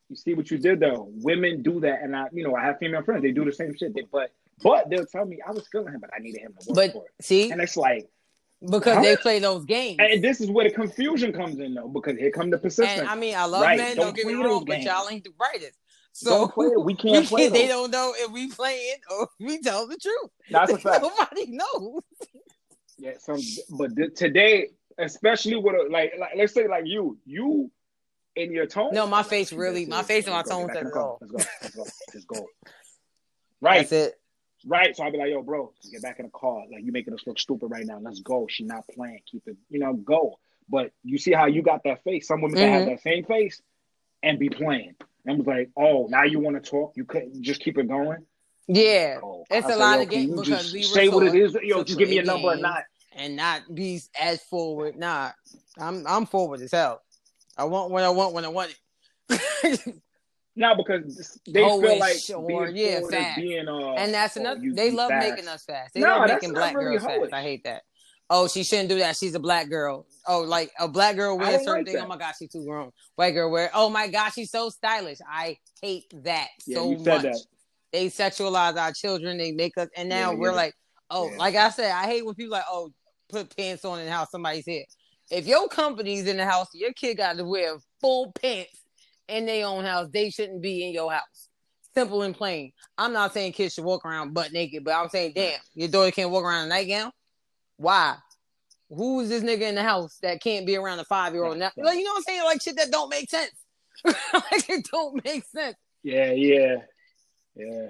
[0.08, 1.08] You see what you did though.
[1.16, 3.22] Women do that, and I, you know, I have female friends.
[3.22, 3.94] They do the same shit.
[3.94, 4.32] They, but,
[4.62, 6.92] but they'll tell me I was feeling him, but I needed him to work but
[6.92, 7.24] for it.
[7.24, 8.08] see, And it's like,
[8.70, 9.02] because Huh?
[9.02, 9.98] they play those games.
[10.00, 13.00] and this is where the confusion comes in though, because here come the persistence.
[13.00, 13.76] And I mean, I love Right.
[13.76, 13.96] men.
[13.96, 15.78] Don't Don't, get me wrong, but y'all ain't the brightest.
[16.12, 16.52] So.
[16.56, 17.68] We can't play They those.
[17.68, 20.30] don't know if we playing or we tell the truth.
[20.50, 21.02] That's a fact.
[21.30, 22.02] Nobody knows.
[22.98, 23.40] Yeah, some
[23.70, 27.70] but th- today, especially with a, like, like let's say like you, you
[28.38, 28.90] in your tone.
[28.92, 31.18] No, my face really- my face and my go, tone in it all.
[31.20, 31.84] Let's go, let's go,
[32.14, 32.46] let's go.
[33.60, 34.20] Right, That's it.
[34.64, 34.96] right.
[34.96, 36.62] So I'll be like, yo, bro, get back in the car.
[36.70, 37.98] Like you making us look stupid right now.
[38.00, 38.46] Let's go.
[38.48, 39.18] She not playing.
[39.28, 40.38] Keep it, you know, go.
[40.68, 42.28] But you see how you got that face.
[42.28, 42.86] Some women can have Mhm.
[42.90, 43.60] that same face
[44.22, 44.94] and be playing.
[45.26, 46.92] And was like, oh, now you want to talk?
[46.96, 48.24] You couldn't just keep it going.
[48.68, 49.18] Yeah.
[49.24, 51.56] Oh, It's a lot of games because just we were say what it is.
[51.60, 52.84] Yo, just give me a number or not.
[53.16, 54.94] and not be as forward.
[54.96, 55.32] Nah,
[55.78, 57.02] I'm I'm forward as hell.
[57.58, 58.76] I want what I want when I want
[59.30, 59.94] it.
[60.56, 63.36] No, because they Oh, feel like sure, being yeah, fast.
[63.36, 64.60] being uh and that's oh, another.
[64.60, 65.30] you- they love fast.
[65.30, 65.94] making us fast.
[65.94, 67.32] They No, love making black really girls fast.
[67.32, 67.82] I hate that.
[68.28, 69.16] Oh, she shouldn't do that.
[69.16, 70.04] She's a black girl.
[70.26, 71.94] Oh, like a black girl I wear a certain like thing.
[71.94, 72.04] that.
[72.04, 72.90] Oh my gosh, she's too grown.
[73.14, 73.70] White girl wear.
[73.72, 75.18] Oh my gosh, she's so stylish.
[75.30, 77.22] I hate that Yeah, so much.
[77.22, 77.38] that.
[77.92, 79.38] They sexualize our children.
[79.38, 80.56] They make us, and now Yeah, we're yeah.
[80.56, 80.74] like,
[81.08, 82.90] oh, like I said, I hate when people like, oh,
[83.28, 84.86] put pants on and how somebody's head.
[85.30, 88.82] If your company's in the house, your kid got to wear full pants
[89.28, 90.08] in their own house.
[90.12, 91.48] They shouldn't be in your house.
[91.94, 92.72] Simple and plain.
[92.96, 96.10] I'm not saying kids should walk around butt naked, but I'm saying, damn, your daughter
[96.10, 97.12] can't walk around in a nightgown.
[97.76, 98.16] Why?
[98.90, 101.58] Who is this nigga in the house that can't be around a five year old
[101.58, 101.70] now?
[101.76, 102.44] Like, you know what I'm saying?
[102.44, 103.52] Like shit that don't make sense.
[104.04, 105.76] like it don't make sense.
[106.02, 106.76] Yeah, yeah,
[107.54, 107.88] yeah.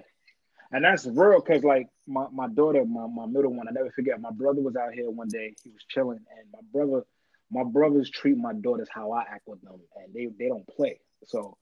[0.72, 4.20] And that's real because, like, my, my daughter, my, my middle one, I never forget.
[4.20, 5.55] My brother was out here one day.
[5.62, 7.05] He was chilling, and my brother,
[7.51, 11.01] my brothers treat my daughters how I act with them, and they they don't play.
[11.26, 11.57] So,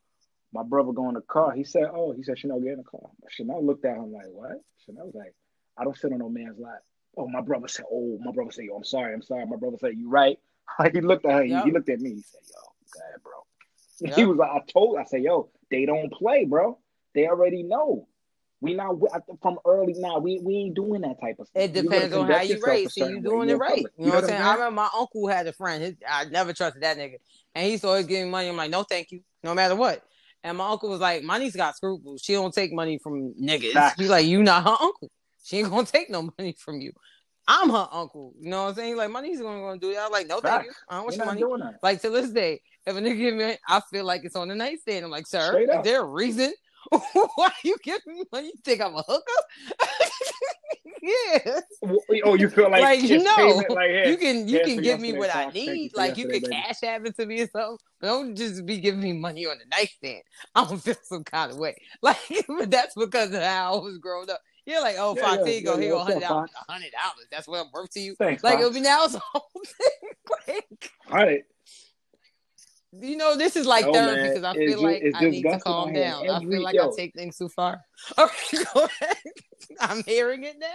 [0.53, 1.53] my brother go in the car.
[1.53, 4.27] He said, "Oh, he said Chanel get in the car." Chanel looked at him like,
[4.29, 5.35] "What?" Chanel was like,
[5.77, 6.83] "I don't sit on no man's lap."
[7.17, 9.79] Oh, my brother said, "Oh, my brother said, yo, I'm sorry, I'm sorry." My brother
[9.81, 10.39] said, "You right?"
[10.93, 11.43] he looked at her.
[11.45, 12.15] He, he looked at me.
[12.15, 12.61] He said, "Yo,
[12.93, 13.33] go ahead, bro."
[14.01, 14.17] Yup.
[14.19, 16.79] He was like, "I told." I said, "Yo, they don't play, bro.
[17.15, 18.09] They already know.
[18.61, 18.97] We not
[19.43, 20.19] from early now.
[20.19, 21.63] We we ain't doing that type of stuff.
[21.63, 22.93] It depends on how you yourself a raised.
[22.93, 23.85] See, certain you doing it right.
[23.99, 24.43] You know what I'm saying?
[24.43, 25.83] I remember my uncle had a friend.
[25.83, 27.17] His, I never trusted that nigga,
[27.55, 28.49] and he's always giving money.
[28.49, 30.03] I'm like, no, thank you, no matter what.
[30.43, 32.23] And my uncle was like, my niece got scruples.
[32.23, 33.73] She don't take money from niggas.
[33.73, 34.01] Facts.
[34.01, 35.11] He's like, you not her uncle.
[35.45, 36.93] She ain't gonna take no money from you.
[37.49, 38.33] I'm her uncle.
[38.41, 38.97] You know what I'm saying?
[38.97, 40.07] Like, my niece gonna, gonna do that.
[40.07, 40.73] I'm like, no, thank you.
[40.89, 41.77] I don't want your money.
[41.83, 44.55] Like to this day, if a nigga give me, I feel like it's on the
[44.55, 45.05] nightstand.
[45.05, 46.53] I'm like, sir, is there a reason
[47.35, 48.49] why you giving me money?
[48.49, 49.23] You think I'm a hooker?
[51.03, 51.61] yeah.
[52.25, 53.37] Oh, you feel like, Like, no.
[53.37, 53.91] payment, like.
[54.07, 55.51] You can you Yeah, can give me what I.
[55.53, 55.93] You need.
[55.95, 57.79] Like you can cash app it to me or something.
[58.03, 60.23] Don't just be giving me money on the nightstand.
[60.55, 61.77] I don't feel some kind of way.
[62.03, 62.19] Like
[62.49, 64.41] but that's because of how I was growing up.
[64.67, 66.51] You're like, oh, Yeah, Fox, yeah, here go, yeah, you hundred dollars.
[66.69, 67.27] Hundred dollars.
[67.31, 68.17] That's what I'm worth to you.
[68.17, 68.63] Thanks, Like Fox.
[68.63, 70.11] it'll be now it's a whole thing.
[70.49, 71.45] Like, All right.
[72.93, 75.17] You know, this is like Yo, therapy man, because I it's feel just- like it's
[75.21, 76.05] I need to calm out here.
[76.05, 76.31] down.
[76.31, 76.91] I feel like yo.
[76.91, 77.81] I take things too far.
[78.19, 79.17] Okay, go ahead.
[79.81, 80.67] I'm hearing it now.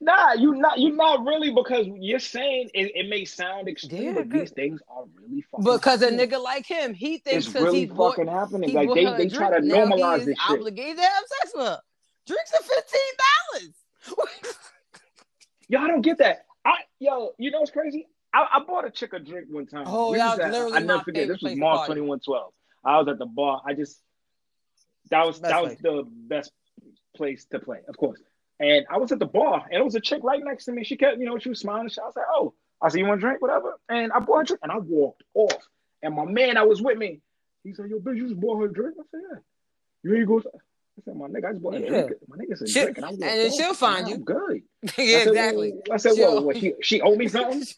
[0.00, 4.12] Nah, you not You're not really because you're saying it, it may sound extreme, Yeah,
[4.14, 4.40] but good.
[4.42, 7.78] these things are really fucking Because a nigga like him, he thinks it's because really
[7.80, 8.70] he bought fucking happening.
[8.70, 10.58] he Like they, her a they try to drink, now normalize he is this shit.
[10.58, 11.80] obligated to have sex with her.
[12.26, 13.12] Drinks are fifteen
[14.18, 14.34] dollars.
[15.68, 16.46] Yo, I don't get that.
[16.64, 18.08] I yo, you know what's crazy?
[18.34, 19.84] I, I bought a chick a drink one time.
[19.86, 21.28] Oh, We that was at- literally I never forget.
[21.28, 22.52] This was March twenty one twelve.
[22.84, 23.60] I was at the bar.
[23.66, 24.00] I just
[25.10, 26.52] that was Best that was the best
[27.16, 28.20] place to play, of course.
[28.60, 30.84] And I was at the bar, and it was a chick right next to me.
[30.84, 31.90] She kept, you know, she was smiling.
[32.00, 34.42] I was like, "Oh," I said, "You want a drink, whatever?" And I bought her
[34.42, 35.66] a drink, and I walked off.
[36.02, 37.20] And my man, I was with me.
[37.64, 39.38] He said, "Yo, bitch, you just bought her a drink." I said, "Yeah."
[40.04, 40.38] You ain't go.
[40.38, 42.10] I said, "My nigga, I just bought a drink.
[42.28, 44.62] My nigga said She'll- drink, and I and then she'll find "Nah, you." I'm good.
[44.82, 45.72] yeah, I said, exactly.
[45.72, 47.62] well, I said, "Well, what, she she owe me something?"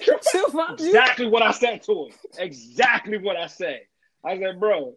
[0.30, 0.86] She'll find you.
[0.86, 2.42] Exactly what I said to her.
[2.44, 3.80] Exactly what I said.
[4.24, 4.94] I said, bro,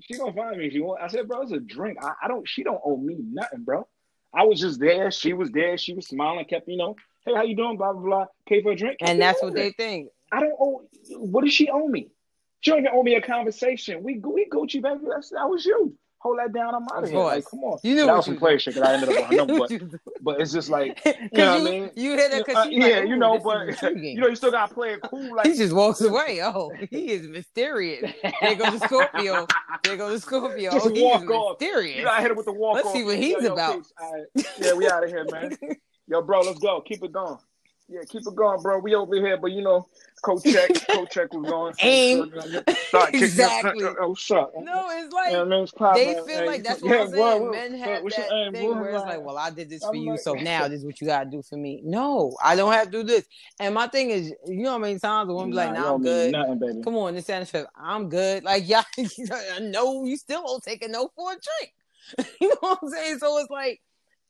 [0.00, 0.66] she gonna find me.
[0.66, 1.02] if She want.
[1.02, 1.98] I said, bro, it's a drink.
[2.02, 2.48] I, I don't.
[2.48, 3.86] She don't owe me nothing, bro.
[4.34, 5.10] I was just there.
[5.10, 5.76] She was there.
[5.76, 6.44] She was smiling.
[6.46, 7.76] Kept, you know, hey, how you doing?
[7.76, 8.26] Blah blah blah.
[8.48, 8.96] Pay for a drink.
[9.02, 10.08] And that's what they think.
[10.30, 10.82] I don't owe.
[11.10, 12.08] What does she owe me?
[12.60, 14.02] She don't even owe me a conversation.
[14.02, 15.00] We we Gucci baby.
[15.08, 15.96] That's, that was you.
[16.22, 16.74] Hold that down.
[16.74, 17.18] I'm out Of of here.
[17.18, 17.78] Like, come on.
[17.82, 18.62] You knew that what was some you play did.
[18.62, 19.36] shit that I ended up on.
[19.36, 21.90] No, but but it's just like, you know you, what I mean.
[21.96, 24.72] you hit Uh, because she's yeah, like, you know, but you know, you still gotta
[24.72, 25.34] play it cool.
[25.34, 26.40] Like he just walks away.
[26.42, 28.12] Oh, he is mysterious.
[28.40, 29.46] There goes the Scorpio.
[29.82, 30.70] There goes the Scorpio.
[30.70, 31.60] Just oh, he walk off.
[31.60, 31.96] mysterious.
[31.96, 32.92] You gotta hit it with the walk Let's off.
[32.94, 33.84] see what he's yo, about.
[34.00, 34.46] right.
[34.58, 35.56] Yeah, we out of here, man.
[36.06, 36.80] Yo, bro, let's go.
[36.82, 37.38] Keep it going.
[37.92, 38.78] Yeah, keep it going, bro.
[38.78, 39.86] We over here, but you know,
[40.22, 41.74] coach check, coach check was going.
[41.80, 42.32] Aim.
[43.12, 43.84] Exactly.
[43.84, 43.96] Up.
[44.00, 44.50] Oh, shut.
[44.62, 47.10] no, it's like Yeah, man, it's clap, they feel Hey, like that's yeah, what I'm
[47.10, 47.42] saying.
[47.42, 48.80] what- Men have what's your that name, thing boy?
[48.80, 50.80] where it's Like, like, well, I did this for I'm you, like- so now this
[50.80, 51.80] is what you gotta do for me.
[51.84, 53.26] No, I don't have to do this.
[53.60, 55.80] And my thing is, you know how many times a woman be like, Nah, "Nah,
[55.80, 56.82] I'm don't good." Nothing, baby.
[56.82, 57.66] Come on, this and fifth.
[57.76, 58.42] I'm good.
[58.44, 58.84] Like, yeah,
[59.60, 62.28] no, you still won't take a no for a drink.
[62.40, 63.18] you know what I'm saying?
[63.18, 63.80] So it's like,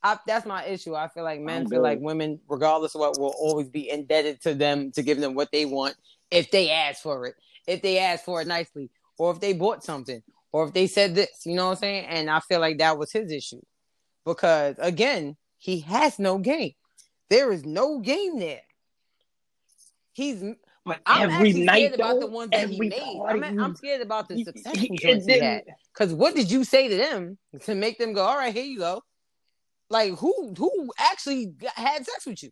[0.05, 0.95] I, that's my issue.
[0.97, 4.55] I feel like men feel like women, regardless of what, will always be indebted to
[4.55, 5.95] them to give them what they want
[6.31, 7.37] if they ask for it,
[7.67, 11.15] if they ask for it nicely, or if they bought something, or if they said
[11.15, 11.29] this.
[11.47, 12.07] You know what I'm saying?
[12.07, 13.61] And I feel like that was his issue
[14.27, 16.73] because again, he has no game.
[17.31, 18.63] There is no game there.
[20.13, 20.43] He's
[20.85, 22.93] But I'm every actually night, scared about the ones that he made.
[23.01, 25.63] party I'm, you- I'm scared about the you- successful he- joints he had.
[25.95, 28.79] Because what did you say to them to make them go, "All right, here you
[28.79, 29.03] go"?
[29.93, 32.51] Like who who actually had sex with you?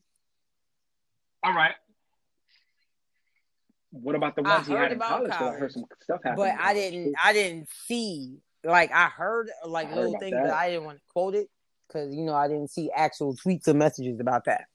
[1.43, 1.75] All right.
[3.93, 5.31] What about the I ones he heard had in about college?
[5.31, 6.37] 'Cause I college, heard some stuff happen.
[6.37, 10.43] But I didn't I didn't see like I heard like I little about things, that.
[10.43, 11.49] but I didn't want to quote it
[11.89, 14.67] because you know I didn't see actual tweets or messages about that.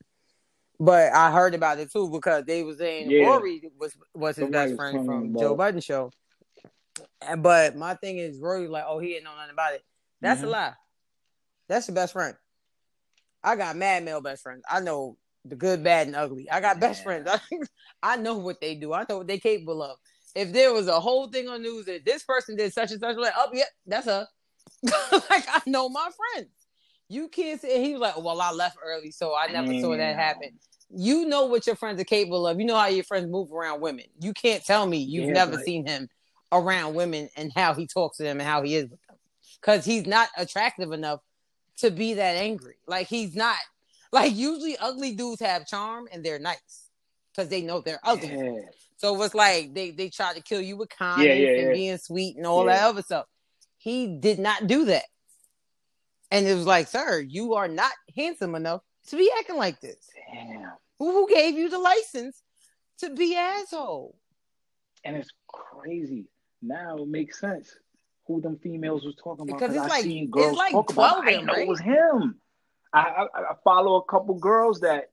[0.80, 3.28] But I heard about it too because they was saying Yeah.
[3.28, 6.10] Rory was was his Somebody best friend from Joe Budden show.
[7.20, 9.84] And, but my thing is Rory like, oh, he didn't know nothing about it.
[10.20, 10.50] That's a Mhm.
[10.50, 10.74] lie.
[11.68, 12.36] That's your best friend.
[13.46, 14.62] I got mad male best friends.
[14.68, 16.50] I know the good, bad, and ugly.
[16.50, 17.28] I got best friends.
[18.02, 18.92] I know what they do.
[18.92, 19.96] I know what they capable of.
[20.34, 23.16] If there was a whole thing on news that this person did such and such,
[23.16, 24.26] like, oh, yep, that's her.
[24.82, 26.50] like I know my friends.
[27.08, 29.96] You can't say he was like, well, I left early, so I never saw that
[29.98, 30.16] Damn.
[30.18, 30.58] happen.
[30.90, 32.58] You know what your friends are capable of.
[32.58, 34.06] You know how your friends move around women.
[34.20, 36.08] You can't tell me you've Yeah, never but- seen him
[36.50, 39.16] around women and how he talks to them and how he is with them.
[39.60, 41.20] Because he's not attractive enough
[41.78, 42.76] to be that angry.
[42.86, 43.56] Like he's not.
[44.12, 46.90] Like usually, ugly dudes have charm and they're nice
[47.34, 48.28] because they know they're ugly.
[48.28, 48.60] Yeah.
[48.96, 51.98] So it's like they they try to kill you with kindness Yeah, yeah, and being
[51.98, 53.26] sweet and all that other stuff.
[53.76, 55.04] He did not do that.
[56.30, 60.10] And it was like, sir, you are not handsome enough to be acting like this.
[60.32, 60.72] Damn.
[60.98, 62.42] Who, who gave you the license
[62.98, 64.16] to be asshole?
[65.04, 66.26] And it's crazy.
[66.62, 67.76] Now it makes sense
[68.26, 69.58] who them females was talking about.
[69.60, 71.16] Because it's I like- seen it's like talk about.
[71.16, 71.16] 12 it.
[71.16, 72.40] I of didn't them, know it was him.
[72.92, 75.10] I, I I follow a couple girls that,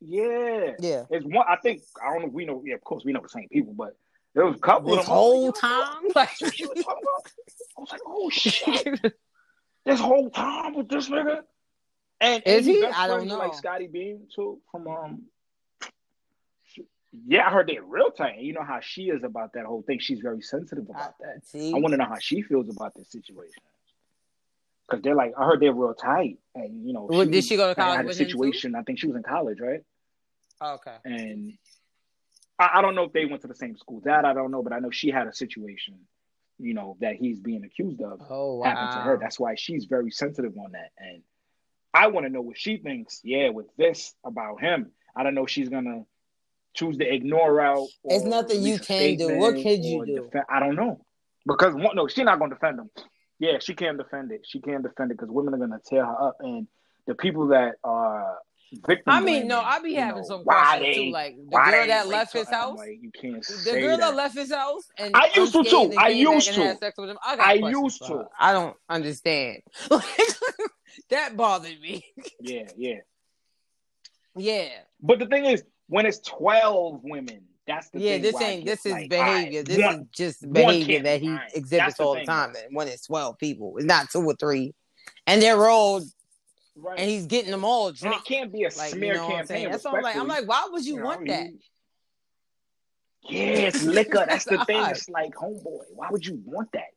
[0.00, 1.04] yeah, Yeah.
[1.10, 1.44] it's one.
[1.48, 2.28] I think I don't know.
[2.28, 3.96] if We know, yeah, of course, we know the same people, but
[4.34, 5.12] there was a couple This of them.
[5.12, 7.32] I whole like, time, like That's what you were talking about?
[7.76, 9.14] I was like, oh shit,
[9.84, 11.42] this whole time with this nigga.
[12.22, 12.84] And Is and he?
[12.84, 13.38] I don't know.
[13.38, 15.22] Like Scottie Beam too from um.
[17.26, 18.38] Yeah, I heard they're real tight.
[18.38, 19.98] You know how she is about that whole thing.
[19.98, 21.44] She's very sensitive about that.
[21.44, 23.62] see, I want to know how she feels about this situation.
[24.88, 27.72] Because they're like, I heard they're real tight, and you know, Well, did she go
[27.72, 28.74] to had college a with him, situation.
[28.74, 29.82] I think she was in college, right?
[30.60, 30.96] Oh, okay.
[31.04, 31.52] And
[32.58, 34.00] I, I don't know if they went to the same school.
[34.04, 35.94] That I don't know, but I know she had a situation,
[36.58, 38.64] you know, that he's being accused of Oh wow.
[38.66, 39.16] happened to her.
[39.18, 40.90] That's why she's very sensitive on that.
[40.98, 41.22] And
[41.94, 43.20] I want to know what she thinks.
[43.24, 45.44] Yeah, with this about him, I don't know.
[45.44, 46.04] if She's gonna
[46.74, 47.88] choose to ignore route.
[48.04, 49.38] It's nothing you release a can do.
[49.38, 50.24] What statement could you do?
[50.24, 51.04] defend- I don't know
[51.46, 52.90] because one, no, she's not gonna defend him.
[53.38, 54.42] Yeah, she can't defend it.
[54.46, 56.66] She can't defend it because women are gonna tear her up, and
[57.06, 58.36] the people that are
[58.86, 59.04] victim.
[59.12, 61.10] I mean, no, blaming, I be having know, some why questions they- too.
[61.10, 62.46] Like the girl that left his?
[62.48, 62.78] I'm house.
[62.78, 64.10] Like, you can't The say girl that.
[64.10, 64.14] that.
[64.16, 65.92] left his house and I used to too.
[65.98, 66.76] I used to.
[66.76, 67.18] sex with him.
[67.24, 68.26] I, got I used to.
[68.38, 69.62] I don't understand.
[71.10, 72.04] That bothered me.
[72.40, 72.94] Yeah, yeah.
[74.36, 74.68] Yeah,
[75.02, 78.12] But the thing is, when it's twelve women, that's the yeah.
[78.12, 78.22] thing.
[78.22, 78.64] This ain't.
[78.64, 79.64] This is like, behavior.
[79.64, 81.36] This one- is just behavior that he.
[81.54, 82.54] Exhibits the all the time.
[82.54, 84.72] And when it's twelve people, it's not two or three,
[85.26, 86.00] and they're all
[86.76, 86.98] right.
[86.98, 89.70] and he's getting them all and it can't be a Like, you smear know campaign.
[89.70, 90.16] That's all I'm like.
[90.16, 91.48] I'm like, why would you, You know, want that?
[93.28, 94.24] Yeah, it's liquor.
[94.28, 94.82] That's the thing.
[94.86, 96.90] It's like, homeboy, why would you want that?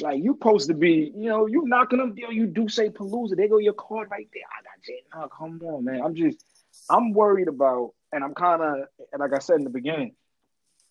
[0.00, 3.36] Like you supposed to be, you know, you knocking them, yo, you do say Palooza,
[3.36, 4.42] they go your card right there.
[4.50, 5.02] I got J.
[5.14, 6.02] No, come on, man.
[6.02, 6.44] I'm just,
[6.90, 8.76] I'm worried about, and I'm kind of,
[9.18, 10.14] like I said in the beginning,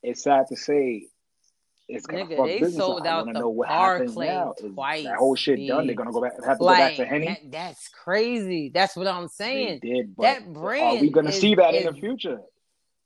[0.02, 1.08] it's sad to say,
[1.90, 2.78] it's gonna Nigga, fuck they business.
[2.78, 4.54] sold I out the know what Barclay now.
[4.58, 5.86] Twice, that whole shit done?
[5.86, 7.26] They're gonna go back, have to go back to Henny.
[7.28, 8.70] that, that's crazy.
[8.74, 9.80] That's what I'm They saying.
[9.82, 12.40] did, but that are we gonna is- see that in the future?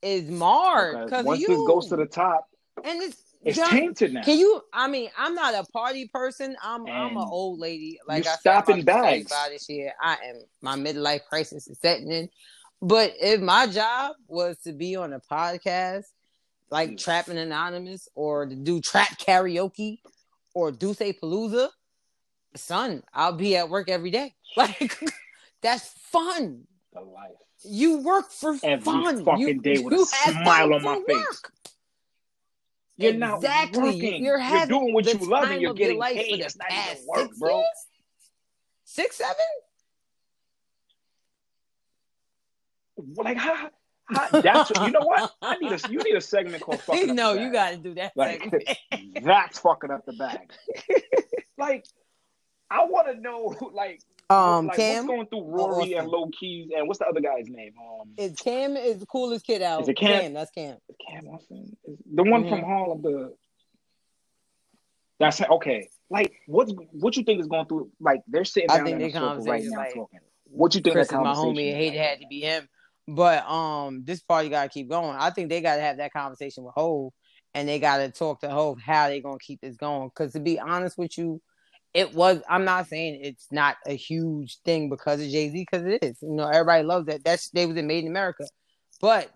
[0.03, 2.47] Is marred Because once you this goes to the top,
[2.83, 3.71] and it's, it's done.
[3.71, 4.21] tainted now.
[4.21, 4.61] Can you?
[4.71, 6.55] I mean, I'm not a party person.
[6.61, 7.97] I'm I'm an old lady.
[8.07, 9.31] Like I stopping to bags.
[9.31, 9.93] 35 this year.
[9.99, 12.29] I am my midlife crisis is setting in.
[12.81, 16.03] But if my job was to be on a podcast
[16.69, 16.97] like.
[16.97, 19.99] Trapping Anonymous or to do trap karaoke
[20.53, 21.69] or do say Palooza,
[22.55, 24.33] son, I'll be at work every day.
[24.57, 24.97] Like
[25.61, 26.63] that's fun.
[26.91, 27.29] the life.
[27.63, 29.23] You work for Every fun.
[29.23, 31.15] fucking you, day with a you have smile on my face.
[31.15, 31.51] work.
[32.97, 33.83] You're not exactly.
[33.83, 34.25] working.
[34.25, 36.39] You're, You're doing what you love and you're your getting paid.
[36.39, 37.63] It's not even work, six bro.
[38.85, 39.35] Six, seven?
[43.15, 43.69] Like how,
[44.05, 45.31] how that's you know what?
[45.41, 48.13] I need a you need a segment called fucking no, you got to do that.
[48.15, 48.51] like
[49.23, 50.51] that's fucking up the bag.
[51.57, 51.85] like
[52.69, 55.99] I want to know like um, like Cam, what's going through Rory Austin?
[55.99, 57.73] and Low Keys and what's the other guy's name?
[57.79, 59.83] Um, is Cam is the coolest kid out.
[59.83, 60.33] Is it Cam?
[60.33, 60.77] That's Cam.
[61.09, 62.49] Cam Austin, Is- the one Mhm.
[62.49, 63.01] from Harlem.
[63.01, 63.33] The
[65.19, 65.89] that's okay.
[66.09, 67.89] Like what's what you think is going through?
[67.99, 70.19] Like they're sitting I down think in a they circle right now like, talking.
[70.49, 71.73] What you think Chris that is my homie.
[71.73, 72.67] I hate it had to be him.
[73.07, 75.15] But um, this party got to keep going.
[75.17, 77.13] I think they got to have that conversation with Hove,
[77.53, 80.09] and they got to talk to Hove how they gonna keep this going.
[80.09, 81.41] Because to be honest with you,
[81.93, 82.41] it was.
[82.49, 86.17] I'm not saying it's not a huge thing because of Jay Z, because it is.
[86.21, 87.23] You know, everybody loves that.
[87.23, 88.43] That's they was in Made in America,
[88.99, 89.31] but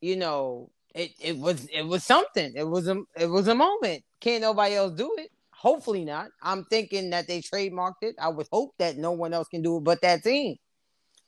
[0.00, 2.52] you know, it it was it was something.
[2.56, 4.02] It was a it was a moment.
[4.20, 5.30] Can't nobody else do it.
[5.52, 6.28] Hopefully not.
[6.42, 8.14] I'm thinking that they trademarked it.
[8.20, 10.56] I would hope that no one else can do it but that team.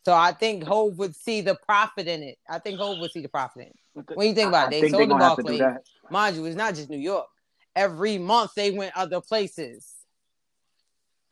[0.06, 2.38] So I think Hove would see the profit in it.
[2.48, 4.16] I think Hove would see the profit in it.
[4.16, 5.82] When you think about it, they sold the gonna have to do Barclays.
[6.04, 6.12] that.
[6.12, 7.26] Mind you, it's not just New York.
[7.74, 9.96] Every month they went other places.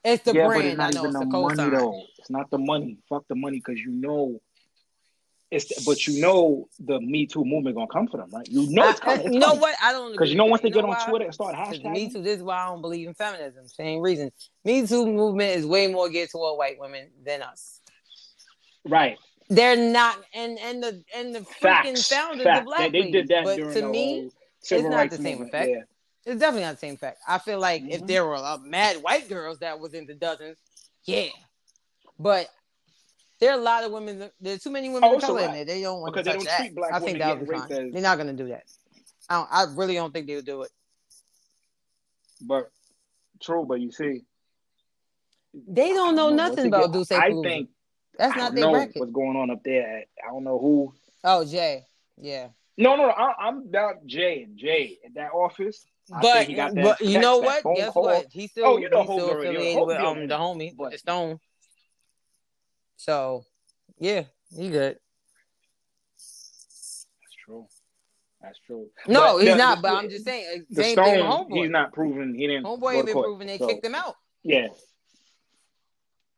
[0.05, 0.67] It's the yeah, brand.
[0.67, 1.71] it's I know it's the the money co-sign.
[1.71, 2.03] though.
[2.19, 2.99] It's not the money.
[3.09, 4.41] Fuck the money, because you know,
[5.53, 8.49] it's but you know the Me Too movement gonna come for them, right?
[8.49, 9.33] You know it's coming.
[9.33, 9.77] you know what?
[9.81, 11.07] I don't Because you know once they You get on why?
[11.09, 12.23] Twitter and start hashtagging, Me Too.
[12.23, 13.69] This is why I don't believe in feminism.
[13.69, 14.33] Same reason.
[14.65, 17.81] Me Too movement is way more geared toward white women than us.
[18.87, 19.19] Right?
[19.51, 22.09] They're not, and and the and the freaking Facts.
[22.09, 22.61] founders Facts.
[22.61, 24.31] of black They, they did that but to me,
[24.61, 25.49] civil not the same movement.
[25.55, 25.71] effect.
[25.71, 25.83] Yeah.
[26.33, 27.19] it's definitely not the same fact.
[27.29, 28.07] I feel like if Mhm.
[28.07, 30.57] there were a mad white girls that was in the dozens,
[31.05, 31.29] yeah,
[32.19, 32.49] but
[33.41, 34.31] there are a lot of women.
[34.41, 35.65] There's too many women Oh, of it's color in there.
[35.67, 36.75] They don't want Because to touch that.
[36.75, 37.71] black I think that would be fine.
[37.71, 38.65] as- They're not gonna do that.
[39.29, 40.71] I don't, I really don't think they would do it.
[42.41, 42.71] But
[43.43, 44.25] true, but you see,
[45.53, 47.69] They don't know nothing about Duce I think
[48.19, 48.97] That's I not don't their know bracket.
[48.97, 50.05] what's going on up there.
[50.25, 50.93] I don't know who.
[51.25, 51.85] Oh, Jay.
[52.17, 52.49] Yeah.
[52.77, 55.85] No, no, no I, I'm about Jay and Jay in that office.
[56.09, 57.65] But, think he got that but you know what?
[57.77, 58.05] Guess call.
[58.05, 58.27] what?
[58.31, 61.41] He's still, Oh, you know he's still affiliated with um the homie, But- the Stone.
[62.97, 63.45] So,
[63.99, 64.99] yeah, he good.
[66.17, 67.67] That's true.
[68.41, 68.89] That's true.
[69.09, 69.77] No, But he's the- not.
[69.79, 71.63] the- But I'm just saying, The same thing Stone, Homeboy.
[71.63, 72.35] he's not proven.
[72.35, 72.65] He didn't.
[72.65, 73.47] Homeboy ain't been proven.
[73.47, 74.17] They so, kicked him out.
[74.43, 74.69] Yeah.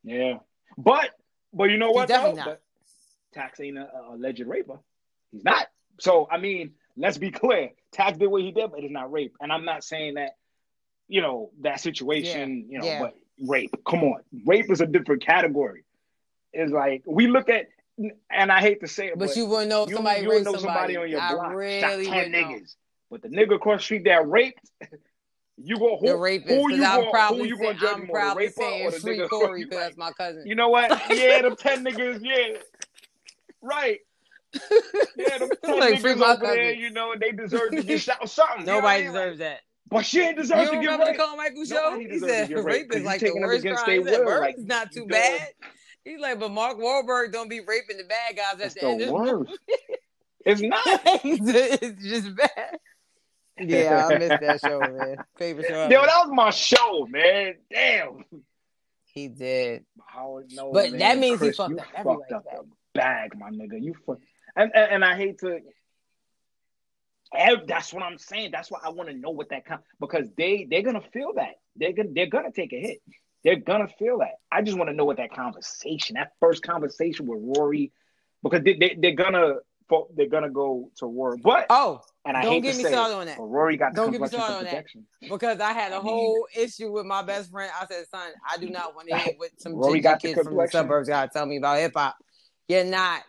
[0.05, 0.39] Yeah.
[0.79, 1.11] But
[1.57, 2.09] but you know He's what?
[2.09, 2.45] definitely though?
[2.45, 2.59] not.
[2.59, 2.61] But
[3.35, 4.79] Tax ain't a, a alleged raper.
[5.33, 5.67] He's not.
[5.99, 7.71] So I mean, let's be clear.
[7.93, 9.35] Tax did what he did, but it's not rape.
[9.41, 10.37] And I'm not saying that,
[11.09, 13.01] you know, that situation, you know, yeah.
[13.01, 13.75] but rape.
[13.89, 14.21] Come on.
[14.45, 15.85] Rape is a different category.
[16.53, 17.67] It's like we look at
[18.31, 20.31] and I hate to say it, But, but you wouldn't know if you, somebody you
[20.31, 20.97] raped know somebody, somebody.
[20.97, 22.39] on your I block really shot 10 wouldn't know.
[22.39, 22.75] niggas.
[23.11, 24.71] But the nigga across the street that raped,
[25.59, 28.01] you go who, The rapist, who you I'm gonna, probably who you saying, gonna judge
[28.01, 29.85] I'm more, probably raper saying or the free nigga Corey because right.
[29.85, 30.43] that's my cousin.
[30.47, 30.91] You know what?
[31.11, 32.59] Yeah, them 10 niggas, yeah.
[33.63, 33.99] Right.
[35.17, 38.19] Yeah, them 10 Like, niggas my over there, you know, they deserve to get shot
[38.21, 38.61] or something.
[38.61, 39.61] you know what I Nobody deserves that.
[39.89, 41.21] But she ain't deserve don't to get remember the raped.
[41.23, 41.99] Carmichael show?
[41.99, 43.99] He said get raped, rape 'cause is like the worst crime.
[43.99, 45.49] He their said will, like, not too bad.
[46.05, 49.01] He's like, but Mark Wahlberg don't be raping the bad guys at the, the end
[49.03, 49.59] of the worst.
[50.45, 50.83] It's not.
[51.25, 52.79] it's just bad.
[53.59, 55.17] Yeah, I missed that show, man.
[55.39, 55.83] Favorite show.
[55.85, 57.55] Yo, that was my show, man.
[57.73, 58.25] Damn.
[59.07, 59.85] He did.
[60.07, 60.99] Howard, no, But man.
[61.01, 62.59] that means he Chris, fucked you up fucked everybody's up bag.
[62.61, 63.83] the bag, my nigga.
[63.83, 64.19] You fuck,
[64.57, 65.61] and, and and I hate to.
[67.67, 68.51] That's what I'm saying.
[68.53, 71.55] That's why I want to know what that kind because they they're gonna feel that
[71.77, 72.99] they're gonna they're gonna take a hit.
[73.43, 74.35] They're gonna feel that.
[74.51, 77.93] I just want to know what that conversation, that first conversation with Rory,
[78.43, 79.57] because they, they they're gonna
[80.15, 81.37] they're gonna go to war.
[81.37, 83.39] But Oh, and I don't hate get to me say, started it, on that.
[83.39, 84.85] Rory got Don't get me started on that.
[85.31, 87.71] because I had a I mean- whole issue with my best friend.
[87.81, 90.43] I said, son, I do not want to hear with some Rory got the kids
[90.43, 92.17] from the suburbs got to tell me about hip hop.
[92.69, 93.23] You're not.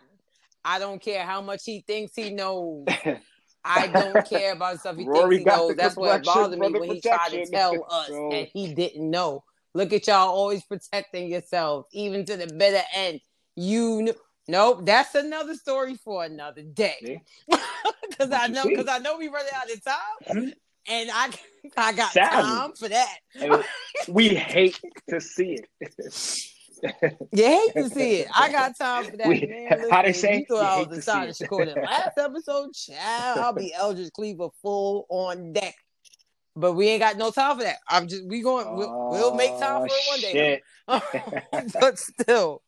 [0.64, 2.86] I don't care how much he thinks he knows.
[3.64, 5.76] I don't care about the stuff he Rory thinks he knows.
[5.76, 9.44] That's what bothered me when he tried to tell us So- and he didn't know.
[9.74, 13.20] Look at y'all always protecting yourselves, even to the bitter end.
[13.54, 14.16] You kn-
[14.48, 14.80] nope.
[14.84, 17.22] That's another story for another day.
[18.08, 19.96] Because I know, because I know we running out of time,
[20.36, 20.52] Mhm.
[20.88, 21.30] and I
[21.76, 22.42] I got Sadly.
[22.42, 23.18] time for that.
[24.08, 24.80] We hate
[25.10, 26.42] to see it.
[27.32, 28.28] You hate to see it.
[28.34, 29.90] I got time for that, We- man.
[29.90, 31.58] how they say, you thought you I was to decided see to it.
[31.58, 32.72] record the last episode.
[32.72, 35.74] Child, I'll be Eldridge Cleaver full on deck.
[36.54, 37.76] But we ain't got no time for that.
[37.88, 40.62] I'm just we going we'll, we'll make time for it one day.
[41.80, 42.62] But still,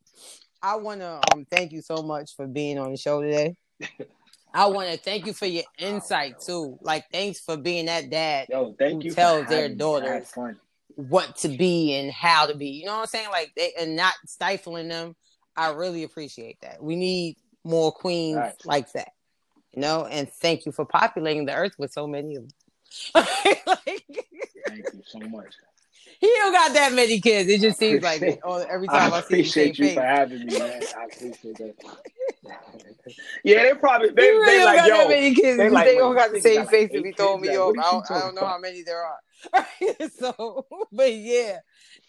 [0.62, 3.54] I want to um thank you so much for being on the show today.
[4.54, 6.76] I want to thank you for your insight too.
[6.82, 9.14] Like, thanks for being that dad Yo, thank Who you.
[9.14, 9.74] tells their having me.
[9.74, 10.60] I daughters had fun.
[10.96, 12.68] what to be and how to be.
[12.68, 13.28] You know what I'm saying?
[13.30, 15.14] Like they and not stifling them.
[15.56, 16.82] I really appreciate that.
[16.82, 18.54] We need more queens Right.
[18.64, 19.10] like that.
[19.72, 22.50] You know, and thank you for populating the earth with so many of them.
[23.66, 23.86] like,
[24.66, 25.54] Thank you so much.
[26.20, 27.48] He don't got that many kids.
[27.48, 28.40] It just seems like it.
[28.44, 29.94] Oh, every time I, I see the same appreciate you face.
[29.94, 30.82] for having me, man.
[30.98, 31.74] I appreciate that.
[33.42, 34.96] yeah, they probably they, really they don't like got yo.
[34.98, 35.56] that many kids.
[35.56, 37.74] they like, they don't got the same face to eight be throwing me Like, off.
[37.78, 39.18] I don't, I don't know how many there are.
[40.18, 41.58] so, but yeah,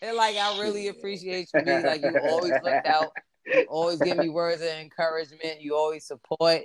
[0.02, 1.62] and like I really appreciate you.
[1.64, 3.14] Being, like you always look out.
[3.46, 5.62] You always give me words of encouragement.
[5.62, 6.64] You always support.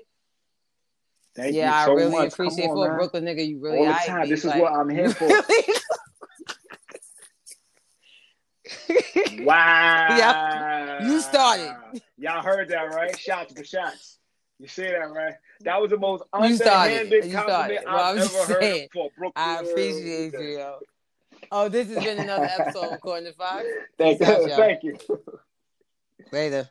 [1.37, 2.33] Thank yeah, you so I really much.
[2.33, 2.99] Appreciate on, for a man.
[2.99, 3.47] Brooklyn nigga.
[3.47, 4.23] You really All the time.
[4.23, 5.27] me, This is like- what I'm here for.
[5.29, 5.75] Really?
[9.41, 10.99] Wow.
[11.03, 11.75] you started.
[12.19, 13.19] Y'all heard that, right?
[13.19, 14.19] Shots for shots.
[14.59, 15.35] You see that, right?
[15.61, 19.33] That was the most You underhanded You compliment I've I'm just heard for Brooklyn.
[19.37, 20.79] I appreciate you, yo.
[21.53, 23.67] Oh, this has been another episode of Corner to Five.
[23.99, 24.49] Thank, y'all.
[24.49, 24.99] thank you.
[26.33, 26.69] Later.